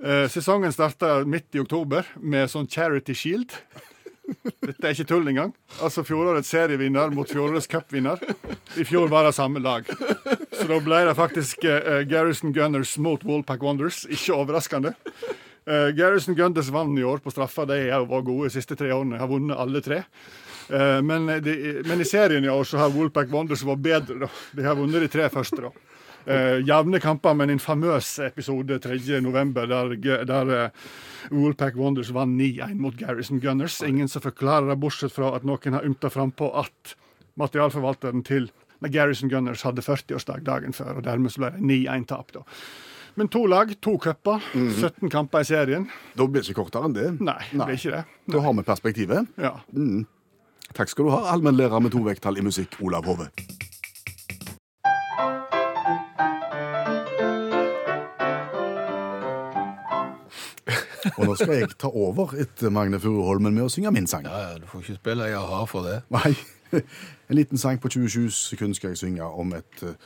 Uh, 0.00 0.26
sesongen 0.32 0.72
starta 0.74 1.20
midt 1.28 1.54
i 1.54 1.62
oktober 1.62 2.08
med 2.20 2.50
sånn 2.50 2.68
Charity 2.70 3.14
Shield. 3.16 3.56
Dette 4.60 4.86
er 4.86 4.94
ikke 4.94 5.08
tull 5.10 5.28
engang. 5.30 5.52
Altså 5.82 6.04
fjorårets 6.06 6.50
serievinner 6.52 7.12
mot 7.14 7.28
fjorårets 7.28 7.68
cupvinner. 7.70 8.20
I 8.78 8.86
fjor 8.88 9.10
var 9.12 9.26
det 9.26 9.34
samme 9.36 9.62
lag. 9.62 9.88
Så 10.52 10.66
da 10.68 10.80
ble 10.84 11.02
det 11.08 11.16
faktisk 11.18 11.64
uh, 11.66 12.02
Garrison 12.08 12.54
Gunners 12.56 12.96
mot 13.02 13.24
Woolpack 13.26 13.62
Wonders. 13.64 14.04
Ikke 14.10 14.36
overraskende. 14.36 14.94
Uh, 15.68 15.90
Garrison 15.96 16.36
Gunners 16.38 16.70
vant 16.74 16.98
i 16.98 17.06
år 17.06 17.22
på 17.24 17.32
straffa. 17.34 17.66
De 17.70 17.80
har 17.88 18.06
vært 18.06 18.28
gode 18.28 18.50
de 18.50 18.56
siste 18.58 18.78
tre 18.78 18.92
årene. 18.94 19.20
Har 19.20 19.30
vunnet 19.30 19.58
alle 19.60 19.82
tre. 19.84 20.02
Uh, 20.70 21.00
men, 21.04 21.30
de, 21.44 21.56
men 21.88 22.02
i 22.02 22.08
serien 22.08 22.44
i 22.46 22.52
år 22.52 22.68
så 22.68 22.82
har 22.82 22.94
Woolpack 22.94 23.32
Wonders 23.32 23.66
vært 23.66 23.86
bedre. 23.86 24.20
da. 24.26 24.32
De 24.56 24.66
har 24.66 24.78
vunnet 24.78 25.06
de 25.06 25.12
tre 25.12 25.30
første. 25.32 25.68
da. 25.68 25.74
Uh, 26.26 26.60
Jevne 26.66 27.00
kamper, 27.00 27.34
men 27.34 27.50
en 27.50 27.62
famøs 27.62 28.18
episode 28.24 28.78
3.11. 28.84 29.54
der, 29.56 30.24
der 30.28 30.50
uh, 30.52 30.90
Woolpack 31.32 31.76
Wonders 31.76 32.12
vant 32.14 32.36
9-1 32.40 32.74
mot 32.80 32.96
Garrison 32.96 33.40
Gunners. 33.40 33.80
Ingen 33.86 34.08
som 34.08 34.22
forklarer 34.24 34.68
det, 34.70 34.80
bortsett 34.82 35.14
fra 35.14 35.32
at 35.36 35.46
noen 35.48 35.78
har 35.78 35.86
ymta 35.86 36.12
frampå 36.12 36.50
at 36.60 36.94
materialforvalteren 37.40 38.24
til 38.26 38.50
nei, 38.80 38.92
Garrison 38.92 39.32
Gunners 39.32 39.64
hadde 39.66 39.84
40-årsdag 39.84 40.44
dagen 40.46 40.76
før, 40.76 40.98
og 41.00 41.04
dermed 41.08 41.32
så 41.32 41.44
ble 41.44 41.54
det 41.56 41.64
9-1-tap. 41.64 42.32
da. 42.36 42.44
Men 43.18 43.28
to 43.28 43.42
lag, 43.50 43.72
to 43.82 43.96
cuper, 43.98 44.44
17 44.54 45.10
kamper 45.10 45.42
i 45.42 45.48
serien. 45.48 45.88
Da 46.16 46.26
blir 46.26 46.44
det 46.44 46.52
ikke 46.52 46.62
kortere 46.62 46.88
enn 46.88 46.96
det. 46.96 47.08
Nei, 47.18 47.40
det 47.52 47.66
er 47.66 47.76
ikke 47.76 47.96
det. 47.96 48.04
Da 48.32 48.44
har 48.44 48.56
vi 48.56 48.66
perspektivet. 48.68 49.34
Ja. 49.40 49.56
Takk 50.76 50.92
skal 50.92 51.08
du 51.08 51.12
ha, 51.16 51.24
allmennlærer 51.34 51.82
med 51.82 51.92
to 51.96 52.04
vekttall 52.06 52.38
i 52.38 52.46
musikk, 52.46 52.78
Olav 52.86 53.10
Hove. 53.10 53.28
Nå 61.30 61.36
skal 61.38 61.54
jeg 61.60 61.74
ta 61.80 61.90
over 61.90 62.34
etter 62.40 62.72
Magne 62.74 63.00
Furuholmen 63.02 63.54
med 63.54 63.68
å 63.68 63.72
synge 63.72 63.92
min 63.94 64.08
sang. 64.10 64.26
Ja, 64.26 64.50
ja, 64.50 64.58
du 64.58 64.66
får 64.70 64.84
ikke 64.84 64.98
spille 64.98 65.30
jeg 65.30 65.44
har 65.52 65.68
for 65.70 65.86
det. 65.86 66.00
Nei, 66.14 66.34
en 67.30 67.38
liten 67.38 67.60
sang 67.60 67.80
på 67.82 67.90
27 67.92 68.30
sekunder 68.34 68.78
skal 68.78 68.94
jeg 68.94 69.02
synge 69.04 69.26
om 69.42 69.54
et 69.58 69.84
eh, 69.86 69.96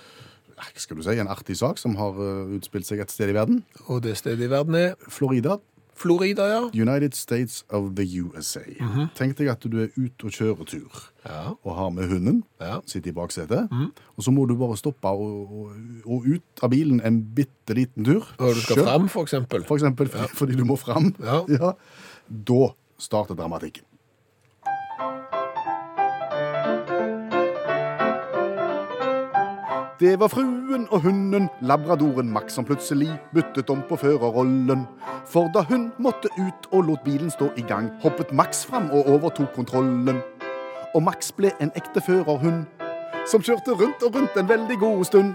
skal 0.79 0.99
du 0.99 1.05
si, 1.05 1.17
en 1.19 1.31
artig 1.33 1.57
sak 1.59 1.81
som 1.83 1.97
har 2.01 2.19
eh, 2.23 2.57
utspilt 2.59 2.89
seg 2.89 3.03
et 3.05 3.15
sted 3.15 3.33
i 3.33 3.37
verden. 3.37 3.63
Og 3.89 4.05
det 4.05 4.17
stedet 4.21 4.47
i 4.47 4.51
verden 4.53 4.79
er 4.79 4.99
Florida. 5.09 5.59
Florida, 5.97 6.47
ja. 6.51 6.61
United 6.75 7.15
States 7.15 7.65
of 7.71 7.93
the 7.95 8.05
USA. 8.21 8.61
Tenk 9.15 9.37
deg 9.39 9.49
at 9.53 9.61
du 9.71 9.77
er 9.85 9.89
ute 9.97 10.27
og 10.27 10.33
kjører 10.35 10.67
tur 10.67 11.01
Ja. 11.25 11.53
og 11.65 11.77
har 11.77 11.91
med 11.91 12.09
hunden, 12.11 12.43
Ja. 12.61 12.81
sitter 12.87 13.11
i 13.11 13.15
baksetet, 13.15 13.69
og 14.17 14.23
så 14.25 14.31
må 14.35 14.47
du 14.49 14.57
bare 14.57 14.77
stoppe 14.77 15.07
og, 15.09 15.53
og, 15.53 15.73
og 16.07 16.27
ut 16.27 16.63
av 16.63 16.71
bilen 16.71 17.01
en 17.05 17.23
bitte 17.23 17.75
liten 17.75 18.05
tur. 18.05 18.27
Og 18.39 18.55
du 18.55 18.61
skal 18.61 18.77
Kjør, 18.77 18.85
fram, 18.91 19.09
for 19.09 19.23
eksempel. 19.23 19.65
For 19.65 19.77
eksempel 19.79 20.09
fordi 20.35 20.57
du 20.57 20.65
må 20.65 20.77
fram. 20.77 21.15
Ja. 21.25 21.73
Da 22.29 22.73
starter 22.99 23.35
dramatikken. 23.35 23.85
Det 30.05 30.21
var 30.21 30.29
fruen 30.29 30.83
og 30.91 31.01
hunden, 31.01 31.49
labradoren 31.63 32.29
Max, 32.31 32.53
som 32.53 32.65
plutselig 32.65 33.09
byttet 33.35 33.71
om 33.71 33.81
på 33.89 33.97
førerrollen. 33.97 34.83
For 35.33 35.49
da 35.55 35.63
hun 35.71 35.87
måtte 35.99 36.29
ut 36.37 36.69
og 36.73 36.85
lot 36.85 37.01
bilen 37.07 37.31
stå 37.33 37.49
i 37.57 37.65
gang, 37.65 37.89
hoppet 38.03 38.33
Max 38.33 38.67
fram 38.67 38.91
og 38.91 39.09
overtok 39.09 39.55
kontrollen. 39.57 40.21
Og 40.95 41.03
Max 41.03 41.33
ble 41.33 41.55
en 41.61 41.73
ekte 41.73 42.05
førerhund, 42.05 42.67
som 43.31 43.41
kjørte 43.41 43.79
rundt 43.81 44.05
og 44.05 44.15
rundt 44.19 44.37
en 44.37 44.49
veldig 44.49 44.79
god 44.85 45.05
stund. 45.09 45.33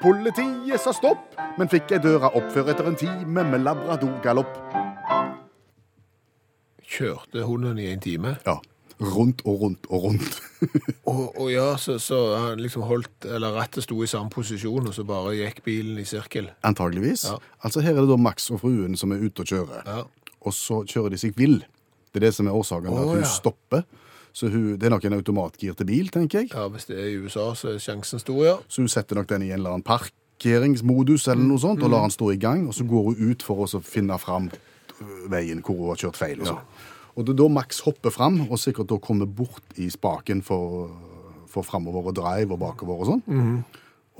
Politiet 0.00 0.80
sa 0.80 0.96
stopp, 0.96 1.36
men 1.58 1.68
fikk 1.68 1.92
ei 1.92 2.00
døra 2.00 2.32
opp 2.32 2.48
før 2.56 2.72
etter 2.72 2.88
en 2.88 2.96
time 2.96 3.44
med 3.44 3.60
labradorgalopp. 3.68 4.56
Kjørte 6.80 7.44
hunden 7.44 7.76
i 7.78 7.92
en 7.92 8.00
time. 8.00 8.38
Ja, 8.46 8.56
rundt 9.02 9.42
og 9.44 9.60
rundt 9.60 9.86
og 9.90 10.04
rundt. 10.08 10.38
Og, 11.10 11.34
og 11.40 11.48
ja, 11.50 11.72
så, 11.76 11.96
så 11.98 12.16
han 12.38 12.60
liksom 12.62 12.84
holdt, 12.86 13.24
eller 13.26 13.56
rattet 13.56 13.82
sto 13.82 13.96
i 14.04 14.06
samme 14.06 14.30
posisjon, 14.30 14.86
og 14.86 14.94
så 14.94 15.02
bare 15.04 15.32
gikk 15.34 15.58
bilen 15.66 15.98
i 15.98 16.04
sirkel. 16.06 16.46
Antageligvis. 16.64 17.24
Ja. 17.26 17.34
Altså 17.66 17.82
Her 17.82 17.96
er 17.96 18.04
det 18.04 18.12
da 18.12 18.16
Max 18.22 18.46
og 18.54 18.60
fruen 18.62 18.94
som 18.96 19.10
er 19.12 19.24
ute 19.24 19.42
og 19.42 19.50
kjører. 19.50 19.82
Ja. 19.88 20.04
Og 20.46 20.54
så 20.54 20.78
kjører 20.86 21.10
de 21.16 21.18
seg 21.18 21.34
vill. 21.36 21.58
Det 22.14 22.20
er 22.22 22.28
det 22.28 22.32
som 22.36 22.46
er 22.46 22.54
årsaken 22.54 22.86
til 22.88 22.94
oh, 22.94 23.02
at 23.02 23.10
hun 23.16 23.24
ja. 23.24 23.32
stopper. 23.32 23.82
Så 24.32 24.48
hun, 24.54 24.76
Det 24.78 24.86
er 24.86 24.94
nok 24.94 25.04
en 25.10 25.18
automatgir 25.18 25.74
til 25.76 25.86
bil, 25.90 26.08
tenker 26.14 26.44
jeg. 26.44 26.52
Ja, 26.54 26.68
hvis 26.72 26.86
det 26.88 26.96
er 27.02 27.10
i 27.10 27.18
USA, 27.18 27.50
så 27.58 27.74
er 27.74 27.82
sjansen 27.82 28.22
stor, 28.22 28.40
ja. 28.46 28.56
Så 28.68 28.80
hun 28.84 28.88
setter 28.88 29.18
nok 29.18 29.28
den 29.34 29.42
i 29.42 29.50
en 29.50 29.58
eller 29.58 29.74
annen 29.74 29.84
parkeringsmodus 29.84 31.26
eller 31.28 31.42
noe 31.44 31.58
sånt, 31.60 31.82
og 31.82 31.90
Mm. 31.90 31.92
lar 31.96 32.06
den 32.06 32.14
stå 32.14 32.30
i 32.32 32.38
gang. 32.40 32.68
Og 32.68 32.74
så 32.78 32.86
går 32.88 33.02
hun 33.10 33.30
ut 33.32 33.42
for 33.42 33.66
å 33.66 33.82
finne 33.82 34.18
fram 34.18 34.50
veien 35.28 35.60
hvor 35.60 35.76
hun 35.76 35.88
har 35.92 35.96
kjørt 36.06 36.16
feil. 36.22 36.40
Og, 36.40 36.46
sånn. 36.46 36.64
Og 37.16 37.24
det 37.26 37.34
er 37.34 37.40
da 37.42 37.48
Max 37.52 37.80
hopper 37.84 38.10
fram, 38.14 38.40
og 38.48 38.58
sikkert 38.60 38.88
da 38.92 38.96
kommer 39.02 39.26
bort 39.28 39.76
i 39.80 39.88
spaken 39.92 40.40
for, 40.46 40.88
for 41.50 41.66
framover 41.66 42.08
og 42.12 42.16
drive 42.16 42.54
og 42.56 42.60
bakover 42.62 43.02
og 43.04 43.10
sånn. 43.10 43.24
Mm. 43.26 43.58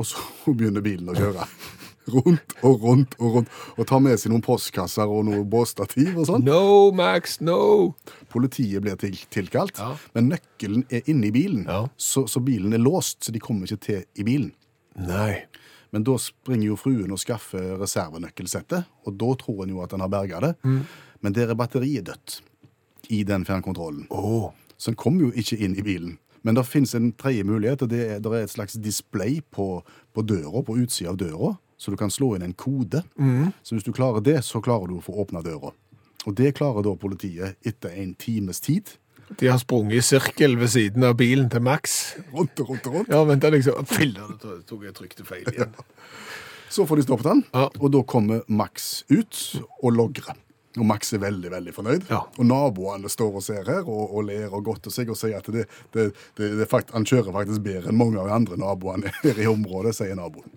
Og 0.01 0.09
så 0.09 0.21
begynner 0.59 0.85
bilen 0.85 1.09
å 1.13 1.17
kjøre. 1.17 1.47
Rundt 2.13 2.55
og 2.67 2.83
rundt 2.83 3.13
og 3.23 3.37
rundt. 3.37 3.51
Og 3.79 3.87
tar 3.87 4.01
med 4.03 4.19
seg 4.19 4.33
noen 4.33 4.43
postkasser 4.43 5.07
og 5.07 5.23
noe 5.29 5.45
båstativ 5.47 6.17
og 6.19 6.27
sånn. 6.27 6.43
No, 6.49 6.91
Max, 6.99 7.37
no! 7.41 7.93
Politiet 8.33 8.83
blir 8.83 8.97
til, 8.99 9.15
tilkalt, 9.31 9.79
Ja. 9.79 9.93
men 10.17 10.33
nøkkelen 10.33 10.83
er 10.91 11.07
inne 11.13 11.29
i 11.31 11.35
bilen. 11.37 11.63
Ja. 11.71 11.85
Så, 11.97 12.25
så 12.27 12.43
bilen 12.43 12.75
er 12.75 12.83
låst, 12.83 13.21
så 13.23 13.33
de 13.33 13.39
kommer 13.45 13.71
ikke 13.71 13.85
til 13.87 14.03
i 14.19 14.27
bilen. 14.27 14.51
Nei. 14.99 15.45
Men 15.95 16.05
da 16.09 16.17
springer 16.21 16.73
jo 16.73 16.77
fruen 16.81 17.13
og 17.15 17.21
skaffer 17.23 17.77
reservenøkkelsettet, 17.81 18.89
og 19.07 19.17
da 19.21 19.29
tror 19.39 19.63
en 19.65 19.75
jo 19.77 19.83
at 19.85 19.93
en 19.95 20.03
har 20.03 20.11
berga 20.13 20.41
det. 20.49 20.53
Men 20.65 21.37
der 21.37 21.53
er 21.53 21.59
batteriet 21.61 22.09
dødt 22.09 22.41
i 23.11 23.23
den 23.25 23.45
fjernkontrollen. 23.49 24.07
Oh. 24.11 24.51
Så 24.77 24.91
den 24.93 24.97
kommer 25.01 25.29
jo 25.29 25.33
ikke 25.39 25.59
inn 25.63 25.77
i 25.79 25.83
bilen. 25.87 26.19
Men 26.43 26.57
det 26.59 26.65
finnes 26.67 26.95
en 26.99 27.13
tredje 27.15 27.45
mulighet, 27.47 27.83
og 27.85 27.91
det 27.93 28.01
er, 28.17 28.17
det 28.23 28.31
er 28.33 28.45
et 28.47 28.51
slags 28.51 28.75
display 28.83 29.41
på, 29.55 29.83
på 30.15 30.25
døra, 30.27 30.63
på 30.67 30.75
utsida 30.83 31.13
av 31.13 31.21
døra, 31.21 31.53
så 31.79 31.93
du 31.93 31.97
kan 31.99 32.11
slå 32.11 32.33
inn 32.37 32.43
en 32.47 32.55
kode. 32.59 33.03
Så 33.63 33.77
hvis 33.77 33.87
du 33.87 33.93
klarer 33.95 34.23
det, 34.27 34.41
så 34.47 34.61
klarer 34.63 34.91
du 34.91 34.97
å 34.99 35.05
få 35.05 35.15
åpna 35.23 35.43
døra. 35.43 35.71
Og 36.27 36.35
det 36.39 36.53
klarer 36.59 36.83
da 36.87 36.97
politiet 36.99 37.57
etter 37.67 37.95
en 37.99 38.13
times 38.19 38.61
tid. 38.63 38.91
De 39.41 39.49
har 39.49 39.59
sprunget 39.63 39.97
i 39.99 40.05
sirkel 40.05 40.59
ved 40.61 40.71
siden 40.75 41.07
av 41.09 41.15
bilen 41.19 41.49
til 41.51 41.63
Max. 41.65 42.15
Rundt 42.35 42.59
og 42.63 42.69
rundt 42.75 42.87
og 42.91 42.95
rundt. 42.99 43.11
Ja, 43.15 43.23
vent 43.27 43.43
da, 43.43 43.51
liksom. 43.55 43.87
Filler, 43.89 44.35
det 44.43 44.59
tok 44.69 44.83
jeg 44.87 44.95
trykte 44.99 45.27
feil 45.27 45.47
igjen. 45.51 45.73
Så 46.75 46.87
får 46.89 47.01
de 47.01 47.05
stoppet 47.07 47.27
den, 47.31 47.43
Ja. 47.55 47.67
og 47.79 47.91
da 47.93 48.01
kommer 48.09 48.43
Max 48.49 49.03
ut 49.11 49.39
og 49.83 49.93
logrer. 49.93 50.39
Og 50.81 50.87
Max 50.89 51.13
er 51.13 51.21
veldig 51.21 51.51
veldig 51.53 51.73
fornøyd. 51.77 52.07
Ja. 52.09 52.23
Og 52.39 52.47
naboene 52.49 53.11
står 53.13 53.35
og 53.37 53.45
ser 53.45 53.67
her 53.69 53.83
og, 53.85 54.07
og 54.17 54.25
ler 54.31 54.49
og 54.57 54.65
godter 54.71 54.95
seg 54.95 55.11
og 55.13 55.19
sier 55.21 55.37
at 55.43 55.51
det, 55.53 55.67
det, 55.93 56.09
det, 56.39 56.49
det 56.63 56.69
fakt, 56.71 56.95
han 56.97 57.05
kjører 57.05 57.35
faktisk 57.35 57.61
bedre 57.67 57.93
enn 57.93 57.99
mange 58.01 58.17
av 58.23 58.31
de 58.31 58.37
andre 58.41 58.57
naboene 58.63 59.13
her 59.27 59.41
i 59.43 59.49
området, 59.51 59.93
sier 59.99 60.17
naboen. 60.17 60.49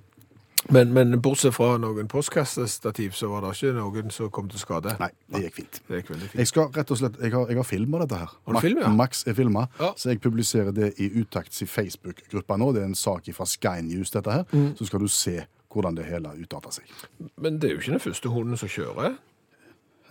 Men, 0.74 0.94
men 0.96 1.14
bortsett 1.22 1.54
fra 1.54 1.76
noen 1.78 2.08
postkassestativ, 2.10 3.12
så 3.14 3.28
var 3.30 3.44
det 3.46 3.52
ikke 3.54 3.74
noen 3.76 4.08
som 4.14 4.32
kom 4.34 4.48
til 4.50 4.58
skade. 4.58 4.96
Nei, 4.98 5.12
det 5.36 5.44
gikk 5.44 5.60
fint. 5.60 5.78
Det 5.86 6.00
gikk 6.00 6.08
fint. 6.14 6.24
Jeg 6.40 6.50
skal 6.50 6.72
rett 6.74 6.94
og 6.96 6.98
slett, 6.98 7.20
jeg 7.22 7.36
har, 7.36 7.52
jeg 7.52 7.60
har 7.60 7.68
filma 7.70 8.00
dette 8.02 8.18
her. 8.24 8.32
Har 8.48 8.58
du 8.58 8.62
film, 8.64 8.82
ja? 8.82 8.90
Max 8.96 9.22
er 9.30 9.38
filma, 9.38 9.68
Ja. 9.78 9.92
så 10.00 10.10
jeg 10.10 10.24
publiserer 10.24 10.74
det 10.74 10.94
i 10.98 11.12
Utakts 11.22 11.62
Facebook-gruppa 11.70 12.58
nå. 12.58 12.72
Det 12.74 12.82
er 12.82 12.90
en 12.90 12.98
sak 12.98 13.30
fra 13.38 13.46
Sky 13.46 13.76
News, 13.86 14.10
dette 14.16 14.32
her. 14.40 14.48
Mm. 14.56 14.72
Så 14.80 14.90
skal 14.90 15.06
du 15.06 15.08
se 15.12 15.38
hvordan 15.76 16.00
det 16.00 16.08
hele 16.10 16.32
utarter 16.40 16.72
seg. 16.80 16.90
Men 17.38 17.60
det 17.60 17.70
er 17.70 17.76
jo 17.76 17.84
ikke 17.84 17.98
den 18.00 18.06
første 18.08 18.32
hunden 18.34 18.58
som 18.58 18.72
kjører. 18.72 19.18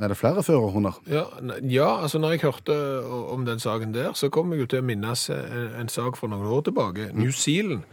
Er 0.02 0.10
det 0.10 0.16
flere 0.18 0.42
førerhunder? 0.42 0.96
Ja, 1.06 1.22
ja, 1.62 2.02
altså 2.02 2.18
når 2.18 2.30
jeg 2.34 2.40
hørte 2.40 2.76
om 3.06 3.44
den 3.46 3.60
saken 3.62 3.94
der, 3.94 4.12
så 4.12 4.28
kom 4.28 4.52
jeg 4.52 4.64
jo 4.64 4.66
til 4.66 4.82
å 4.82 4.86
minnes 4.86 5.28
en, 5.30 5.68
en 5.80 5.90
sak 5.92 6.18
for 6.18 6.32
noen 6.32 6.48
år 6.50 6.64
tilbake. 6.66 7.12
New 7.14 7.30
Zealand, 7.30 7.84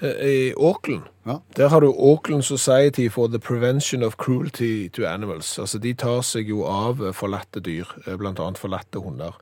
eh, 0.00 0.22
i 0.24 0.52
Auckland. 0.56 1.04
Ja. 1.26 1.38
Der 1.56 1.68
har 1.68 1.84
du 1.84 1.90
Auckland 1.92 2.46
Society 2.48 3.10
for 3.12 3.28
the 3.28 3.38
Prevention 3.38 4.02
of 4.02 4.16
Cruelty 4.16 4.88
to 4.88 5.04
Animals. 5.04 5.58
Altså 5.58 5.78
de 5.78 5.92
tar 5.94 6.22
seg 6.24 6.48
jo 6.48 6.64
av 6.64 7.04
eh, 7.04 7.12
forlatte 7.12 7.60
dyr, 7.60 7.92
bl.a. 8.08 8.48
forlatte 8.56 9.04
hunder. 9.04 9.36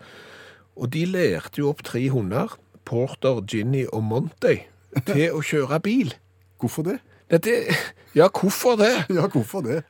Og 0.76 0.90
de 0.92 1.06
lærte 1.06 1.62
jo 1.62 1.70
opp 1.70 1.84
tre 1.86 2.08
hunder, 2.10 2.58
Porter, 2.84 3.44
Ginny 3.46 3.86
og 3.92 4.02
Monty, 4.10 4.58
til 5.06 5.38
å 5.38 5.44
kjøre 5.44 5.78
bil. 5.86 6.10
Hvorfor 6.58 6.90
det? 6.90 6.98
Ja, 7.30 7.38
det, 7.42 7.56
ja 8.14 8.26
hvorfor 8.26 8.74
det? 8.80 8.92
Ja, 9.12 9.30
hvorfor 9.30 9.62
det? 9.62 9.84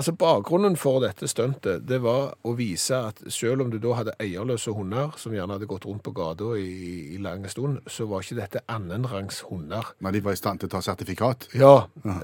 Altså 0.00 0.14
Bakgrunnen 0.16 0.78
for 0.80 1.02
dette 1.04 1.26
stuntet 1.28 1.82
det 1.84 1.98
var 2.00 2.30
å 2.48 2.54
vise 2.56 2.96
at 3.10 3.18
selv 3.28 3.66
om 3.66 3.68
du 3.68 3.76
da 3.82 3.98
hadde 3.98 4.14
eierløse 4.22 4.72
hunder, 4.72 5.10
som 5.20 5.34
gjerne 5.36 5.58
hadde 5.58 5.68
gått 5.68 5.84
rundt 5.84 6.00
på 6.06 6.14
gata 6.16 6.54
i, 6.56 7.10
i 7.12 7.18
lang 7.20 7.44
stund, 7.52 7.82
så 7.84 8.06
var 8.08 8.24
ikke 8.24 8.38
dette 8.38 8.62
annenrangs 8.72 9.42
hunder. 9.50 9.90
Men 10.00 10.16
de 10.16 10.22
var 10.24 10.32
i 10.32 10.40
stand 10.40 10.62
til 10.62 10.70
å 10.70 10.72
ta 10.72 10.80
sertifikat. 10.86 11.50
Ja, 11.52 11.74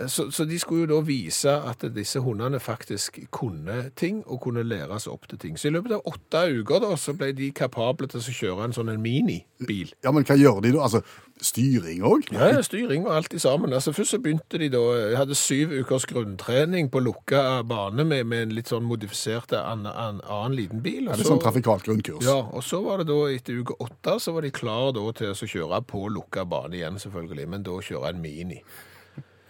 så, 0.08 0.30
så 0.32 0.46
de 0.48 0.56
skulle 0.62 0.86
jo 0.86 0.94
da 0.94 1.02
vise 1.04 1.52
at 1.68 1.84
disse 1.92 2.24
hundene 2.24 2.62
faktisk 2.64 3.20
kunne 3.28 3.90
ting, 3.92 4.22
og 4.24 4.40
kunne 4.46 4.64
læres 4.64 5.04
opp 5.12 5.28
til 5.28 5.42
ting. 5.44 5.60
Så 5.60 5.68
i 5.68 5.76
løpet 5.76 5.98
av 5.98 6.08
åtte 6.08 6.46
uker 6.56 6.80
da, 6.86 6.94
så 6.96 7.12
ble 7.12 7.34
de 7.36 7.50
kapable 7.52 8.08
til 8.08 8.24
å 8.24 8.38
kjøre 8.40 8.70
en 8.70 8.78
sånn 8.78 8.94
en 8.94 9.04
minibil. 9.04 9.92
Ja, 10.00 10.16
men 10.16 10.24
hva 10.24 10.40
gjør 10.40 10.64
de 10.64 10.72
da? 10.78 10.88
Altså, 10.88 11.04
styring 11.42 12.00
òg? 12.06 12.30
Ja, 12.32 12.46
ja, 12.54 12.62
styring 12.64 13.04
var 13.04 13.18
alltid 13.20 13.42
sammen. 13.42 13.72
Altså, 13.76 13.92
først 13.92 14.14
så 14.14 14.18
begynte 14.22 14.58
de 14.58 14.68
da, 14.72 14.80
jeg 15.10 15.18
hadde 15.20 15.36
syv 15.36 15.74
ukers 15.82 16.06
grunntrening 16.08 16.88
på 16.90 17.02
lukka 17.04 17.62
bane 17.68 18.04
med, 18.08 18.24
med 18.26 18.46
en 18.46 18.54
litt 18.56 18.72
sånn 18.72 18.86
modifisert 18.88 19.52
an, 19.58 19.84
an, 19.86 20.22
annen 20.24 20.56
liten 20.56 20.82
bil. 20.82 21.04
det 21.10 21.18
så- 21.20 21.34
sånn 21.34 21.42
trafikalt 21.44 21.84
grunnkurs? 21.84 22.24
Ja, 22.24 22.38
og 22.40 22.64
så 22.64 22.82
var 22.84 22.98
det 22.98 23.08
da 23.12 23.20
etter 23.28 23.60
uke 23.60 23.76
åtte, 23.80 24.16
så 24.20 24.32
var 24.32 24.42
de 24.42 24.50
klare 24.50 24.92
da 24.96 25.04
til 25.12 25.32
å 25.34 25.50
kjøre 25.54 25.82
på 25.86 26.08
lukka 26.08 26.44
bane 26.48 26.74
igjen 26.80 26.96
selvfølgelig, 26.98 27.48
men 27.48 27.62
da 27.62 27.70
kjøre 27.84 28.08
en 28.14 28.22
mini. 28.22 28.62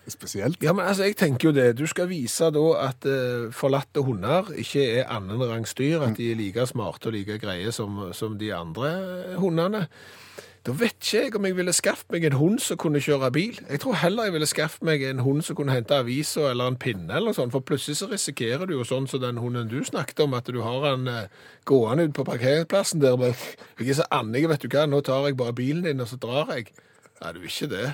Spesielt? 0.09 0.62
Ja, 0.62 0.73
men 0.73 0.87
altså, 0.87 1.02
jeg 1.02 1.16
tenker 1.19 1.49
jo 1.49 1.52
det. 1.52 1.76
Du 1.78 1.87
skal 1.90 2.07
vise 2.07 2.47
da 2.55 2.62
at 2.85 3.02
uh, 3.11 3.49
forlatte 3.50 4.05
hunder 4.07 4.52
ikke 4.55 4.85
er 5.00 5.09
annenrangs 5.11 5.75
dyr, 5.75 6.05
at 6.07 6.14
de 6.21 6.28
er 6.31 6.37
like 6.38 6.66
smarte 6.71 7.09
og 7.11 7.16
like 7.16 7.38
greie 7.43 7.73
som, 7.75 8.12
som 8.14 8.37
de 8.38 8.52
andre 8.55 9.35
hundene. 9.40 9.87
Da 10.66 10.73
vet 10.75 10.96
ikke 10.99 11.20
jeg 11.20 11.35
om 11.38 11.44
jeg 11.46 11.54
ville 11.54 11.73
skaffet 11.73 12.08
meg 12.11 12.25
en 12.26 12.35
hund 12.40 12.56
som 12.58 12.78
kunne 12.82 12.99
kjøre 12.99 13.28
bil. 13.30 13.61
Jeg 13.70 13.80
tror 13.85 13.94
heller 14.00 14.26
jeg 14.26 14.32
ville 14.35 14.49
skaffet 14.50 14.82
meg 14.82 15.04
en 15.06 15.23
hund 15.23 15.44
som 15.46 15.54
kunne 15.54 15.70
hente 15.76 15.94
aviser 15.94 16.49
eller 16.50 16.73
en 16.73 16.78
pinne 16.82 17.06
eller 17.06 17.30
noe 17.30 17.38
sånt, 17.38 17.54
for 17.54 17.62
plutselig 17.62 18.00
så 18.00 18.08
risikerer 18.11 18.66
du 18.66 18.75
jo 18.75 18.87
sånn 18.88 19.06
som 19.06 19.23
den 19.23 19.38
hunden 19.38 19.70
du 19.70 19.78
snakket 19.87 20.25
om, 20.26 20.35
at 20.35 20.50
du 20.50 20.58
har 20.66 20.88
han 20.88 21.06
eh, 21.06 21.30
gående 21.70 22.08
ut 22.08 22.16
på 22.18 22.26
parkeringsplassen 22.26 22.99
der 23.04 23.14
med 23.20 23.38
Jeg 23.78 23.94
er 23.94 24.00
så 24.00 24.11
annig, 24.11 24.49
vet 24.50 24.66
du 24.66 24.68
hva, 24.73 24.88
nå 24.90 25.04
tar 25.06 25.28
jeg 25.28 25.38
bare 25.38 25.54
bilen 25.54 25.87
din, 25.87 26.02
og 26.02 26.11
så 26.11 26.18
drar 26.18 26.50
jeg. 26.56 26.75
Nei, 27.23 27.32
du 27.32 27.38
vil 27.44 27.54
ikke 27.54 27.70
det. 27.70 27.87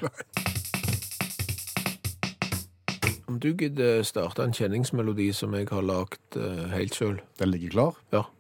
Om 3.28 3.36
du 3.36 3.52
gidder 3.52 4.00
starte 4.00 4.48
en 4.48 4.56
kjenningsmelodi 4.56 5.28
som 5.36 5.52
jeg 5.60 5.68
har 5.68 5.84
lagd 5.84 6.40
eh, 6.40 6.70
helt 6.72 6.96
sjøl. 6.96 7.20
Den 7.36 7.52
ligger 7.52 7.76
klar? 7.76 8.00
Ja. 8.16 8.30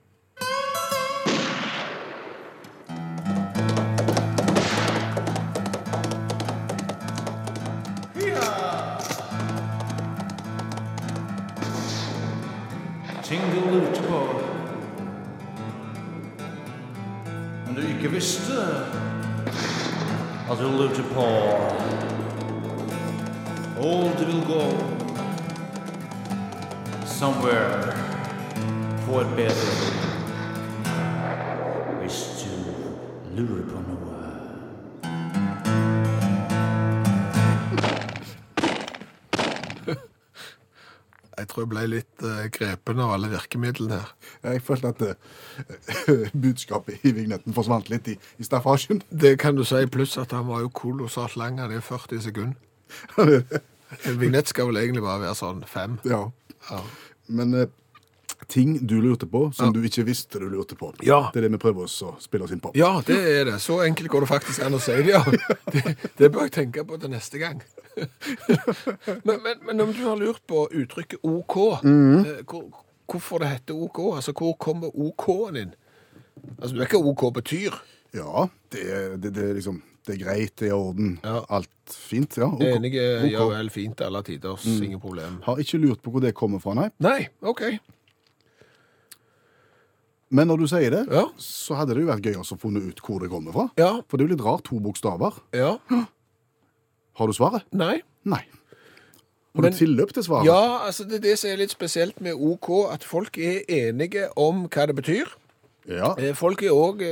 Om 17.72 17.76
du 17.76 17.86
ikke 17.88 18.10
visste 18.12 18.52
at 20.50 20.58
du 20.58 20.64
lurte 20.76 21.02
på 21.14 21.24
Og 23.80 24.10
du 24.18 24.24
vil 24.24 24.44
gå 24.46 24.62
Somewhere 27.06 27.92
for 28.98 29.24
bedre. 29.36 29.72
Hvis 32.00 32.44
du 32.44 32.50
lurer 33.40 33.64
på 33.64 33.80
noe. 33.88 34.01
Tror 41.52 41.66
jeg 41.66 41.70
ble 41.74 41.82
litt 41.92 42.24
eh, 42.26 42.46
grepen 42.54 43.02
av 43.04 43.12
alle 43.14 43.28
virkemidlene 43.32 43.98
her. 44.00 44.14
Jeg 44.54 44.62
følte 44.66 44.92
at 44.94 45.02
uh, 45.04 46.24
budskapet 46.44 47.04
i 47.06 47.12
vignetten 47.16 47.54
forsvant 47.56 47.90
litt 47.92 48.08
i, 48.14 48.16
i 48.40 48.46
staffasjen. 48.48 49.02
Det 49.10 49.34
kan 49.42 49.58
du 49.58 49.64
si, 49.68 49.84
pluss 49.92 50.16
at 50.20 50.32
han 50.36 50.48
var 50.48 50.64
jo 50.64 50.72
kolossalt 50.74 51.36
lang, 51.40 51.60
han 51.62 51.72
er 51.76 51.84
40 51.84 52.24
sekunder. 52.30 52.58
En 54.08 54.16
vignett 54.16 54.48
skal 54.48 54.70
vel 54.70 54.78
egentlig 54.80 55.02
bare 55.04 55.20
være 55.26 55.36
sånn 55.36 55.58
fem. 55.68 55.98
ja. 56.08 56.22
Ja. 56.70 56.78
Men 57.28 57.52
uh, 57.54 57.66
ting 58.50 58.78
du 58.88 58.94
lurte 59.04 59.26
på, 59.28 59.50
som 59.54 59.68
Ja. 59.68 59.72
du 59.76 59.84
ikke 59.86 60.04
visste 60.08 60.40
du 60.40 60.46
lurte 60.48 60.74
på. 60.78 60.88
Ja. 61.04 61.30
Det 61.34 61.42
er 61.42 61.46
det 61.46 61.52
vi 61.58 61.60
prøver 61.62 61.84
oss 61.84 61.98
å 62.02 62.14
spille 62.22 62.46
oss 62.46 62.54
inn 62.54 62.60
på. 62.64 62.72
Ja, 62.78 63.02
det 63.06 63.18
er 63.20 63.44
det. 63.50 63.58
Så 63.60 63.80
enkelt 63.84 64.08
går 64.10 64.24
det 64.24 64.30
faktisk 64.32 64.64
an 64.64 64.78
å 64.78 64.80
si 64.80 64.96
det, 65.04 65.12
ja. 65.12 65.20
Det, 65.74 65.94
det 66.18 66.30
bør 66.32 66.48
jeg 66.48 66.54
tenke 66.56 66.84
på 66.88 66.96
til 67.02 67.12
neste 67.12 67.38
gang. 67.42 67.60
Men, 69.26 69.42
men, 69.44 69.58
men 69.66 69.80
om 69.84 69.90
du 69.92 70.02
har 70.06 70.16
lurt 70.16 70.40
på 70.48 70.64
uttrykket 70.72 71.20
OK, 71.28 71.56
eh, 71.84 72.42
hvor, 72.48 72.66
hvorfor 73.10 73.42
det 73.42 73.48
heter 73.52 73.74
OK, 73.84 73.98
altså 74.16 74.32
hvor 74.32 74.54
kommer 74.58 74.88
OK-en 74.94 75.58
inn? 75.60 75.72
Altså, 76.58 76.72
du 76.74 76.80
vet 76.80 76.94
hva 76.96 77.02
OK 77.12 77.24
betyr? 77.36 77.76
Ja, 78.16 78.46
det, 78.72 78.82
er- 78.88 79.16
det, 79.20 79.34
det 79.36 79.44
er 79.50 79.54
liksom 79.58 79.82
Det 80.06 80.16
er 80.16 80.22
greit, 80.24 80.54
det 80.58 80.66
er 80.66 80.72
i 80.72 80.74
orden. 80.74 81.12
Ja. 81.22 81.44
Alt 81.54 81.92
fint. 81.94 82.34
ja. 82.40 82.48
ok. 82.50 82.62
Enige, 82.66 83.04
Ok. 83.22 83.28
ja 83.36 83.44
vel, 83.52 83.68
fint, 83.70 84.00
alle 84.02 84.22
tiders, 84.26 84.64
ingen 84.66 84.98
problem. 85.00 85.36
Har 85.44 85.60
ikke 85.62 85.78
lurt 85.78 86.00
på 86.02 86.10
hvor 86.10 86.20
det 86.24 86.32
kommer 86.34 86.58
fra, 86.64 86.74
nei. 86.74 86.88
Nei, 86.98 87.28
OK. 87.46 87.62
Men 90.32 90.48
når 90.48 90.62
du 90.62 90.66
sier 90.70 90.90
det, 90.90 91.04
Ja. 91.12 91.26
så 91.36 91.76
hadde 91.76 91.94
det 91.94 92.02
jo 92.02 92.08
vært 92.08 92.24
gøy 92.24 92.38
å 92.40 92.56
funne 92.58 92.80
ut 92.88 92.98
hvor 93.04 93.20
det 93.20 93.28
kommer 93.30 93.52
fra. 93.52 93.68
Ja, 93.78 94.00
For 94.08 94.16
det 94.16 94.24
er 94.24 94.28
jo 94.30 94.34
litt 94.36 94.44
rart, 94.46 94.64
to 94.64 94.80
bokstaver. 94.80 95.38
ja, 95.54 95.76
Har 97.18 97.26
du 97.26 97.32
svaret? 97.36 97.62
nei. 97.72 98.00
Nei. 98.24 98.44
Har 99.54 99.62
Men- 99.62 99.72
du 99.72 99.78
tilløp 99.78 100.12
til 100.14 100.22
svaret? 100.24 100.46
Ja, 100.46 100.86
altså 100.86 101.04
det 101.04 101.14
er 101.18 101.24
det 101.30 101.38
som 101.38 101.50
er 101.50 101.56
litt 101.56 101.70
spesielt 101.70 102.20
med 102.20 102.32
OK, 102.34 102.70
at 102.92 103.02
folk 103.04 103.36
er 103.38 103.60
enige 103.68 104.28
om 104.36 104.66
hva 104.68 104.86
det 104.86 104.96
betyr. 104.96 105.26
Ja. 105.88 106.14
Eh, 106.16 106.32
Folk 106.34 106.62
er 106.62 106.70
òg 106.70 107.02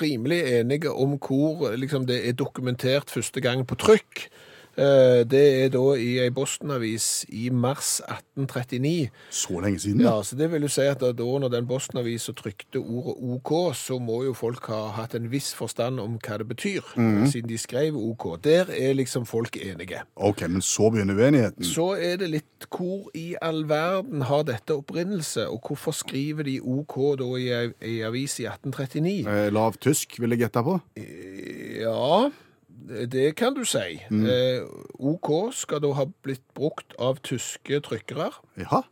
rimelig 0.00 0.42
enige 0.60 0.90
om 0.90 1.16
hvor 1.18 1.70
eh, 1.70 1.76
liksom, 1.78 2.06
det 2.06 2.26
er 2.28 2.32
dokumentert 2.32 3.08
første 3.08 3.40
gang 3.40 3.64
på 3.66 3.76
trykk. 3.78 4.28
Eh, 4.78 5.24
Det 5.24 5.64
er 5.64 5.68
da 5.72 5.94
i 5.96 6.18
ei 6.20 6.30
Boston-avis 6.30 7.24
i 7.32 7.48
mars 7.50 8.00
1839. 8.04 9.08
Så 9.30 9.60
lenge 9.60 9.78
siden, 9.80 10.00
Ja, 10.04 10.22
så 10.22 10.36
det 10.36 10.50
vil 10.52 10.62
jo 10.62 10.68
si 10.68 10.80
at 10.84 11.00
da 11.00 11.12
når 11.12 11.48
den 11.50 11.66
Boston-avisa 11.66 12.32
trykte 12.36 12.76
ordet 12.78 13.16
OK, 13.18 13.74
så 13.74 13.98
må 13.98 14.22
jo 14.26 14.34
folk 14.36 14.66
ha 14.68 14.88
hatt 14.98 15.14
en 15.14 15.30
viss 15.32 15.54
forstand 15.54 16.00
om 16.00 16.18
hva 16.18 16.38
det 16.38 16.48
betyr, 16.48 16.82
siden 17.30 17.48
de 17.48 17.58
skrev 17.58 17.96
OK. 17.96 18.36
Der 18.44 18.66
er 18.68 18.92
liksom 18.94 19.26
folk 19.26 19.56
enige. 19.56 20.02
Ok, 20.16 20.42
men 20.48 20.60
så 20.62 20.90
begynner 20.90 21.14
uenigheten. 21.16 21.64
Så 21.64 21.94
er 21.96 22.16
det 22.16 22.30
litt 22.30 22.66
hvor 22.70 23.08
i 23.14 23.34
all 23.42 23.64
verden 23.68 24.22
har 24.28 24.42
dette 24.44 24.74
opprinnelse, 24.76 25.48
og 25.48 25.60
hvorfor 25.68 25.92
skriver 25.92 26.42
de 26.44 26.60
OK 26.60 26.96
da 27.18 27.30
i 27.36 27.48
ei, 27.80 28.00
avis 28.04 28.38
i 28.40 28.44
1839? 28.46 29.26
Eh, 29.26 29.52
Lav 29.52 29.72
tysk, 29.80 30.20
vil 30.20 30.30
jeg 30.36 30.38
gjette 30.46 30.62
på. 30.66 30.80
Ja, 31.80 32.30
det 32.86 33.34
kan 33.36 33.54
du 33.56 33.64
si. 33.66 33.98
Eh, 34.10 34.62
OK 34.98 35.52
skal 35.54 35.82
da 35.82 35.92
ha 35.98 36.06
blitt 36.22 36.44
brukt 36.54 36.94
av 37.02 37.18
tyske 37.26 37.80
trykkere 37.82 38.30
ja. 38.60 38.82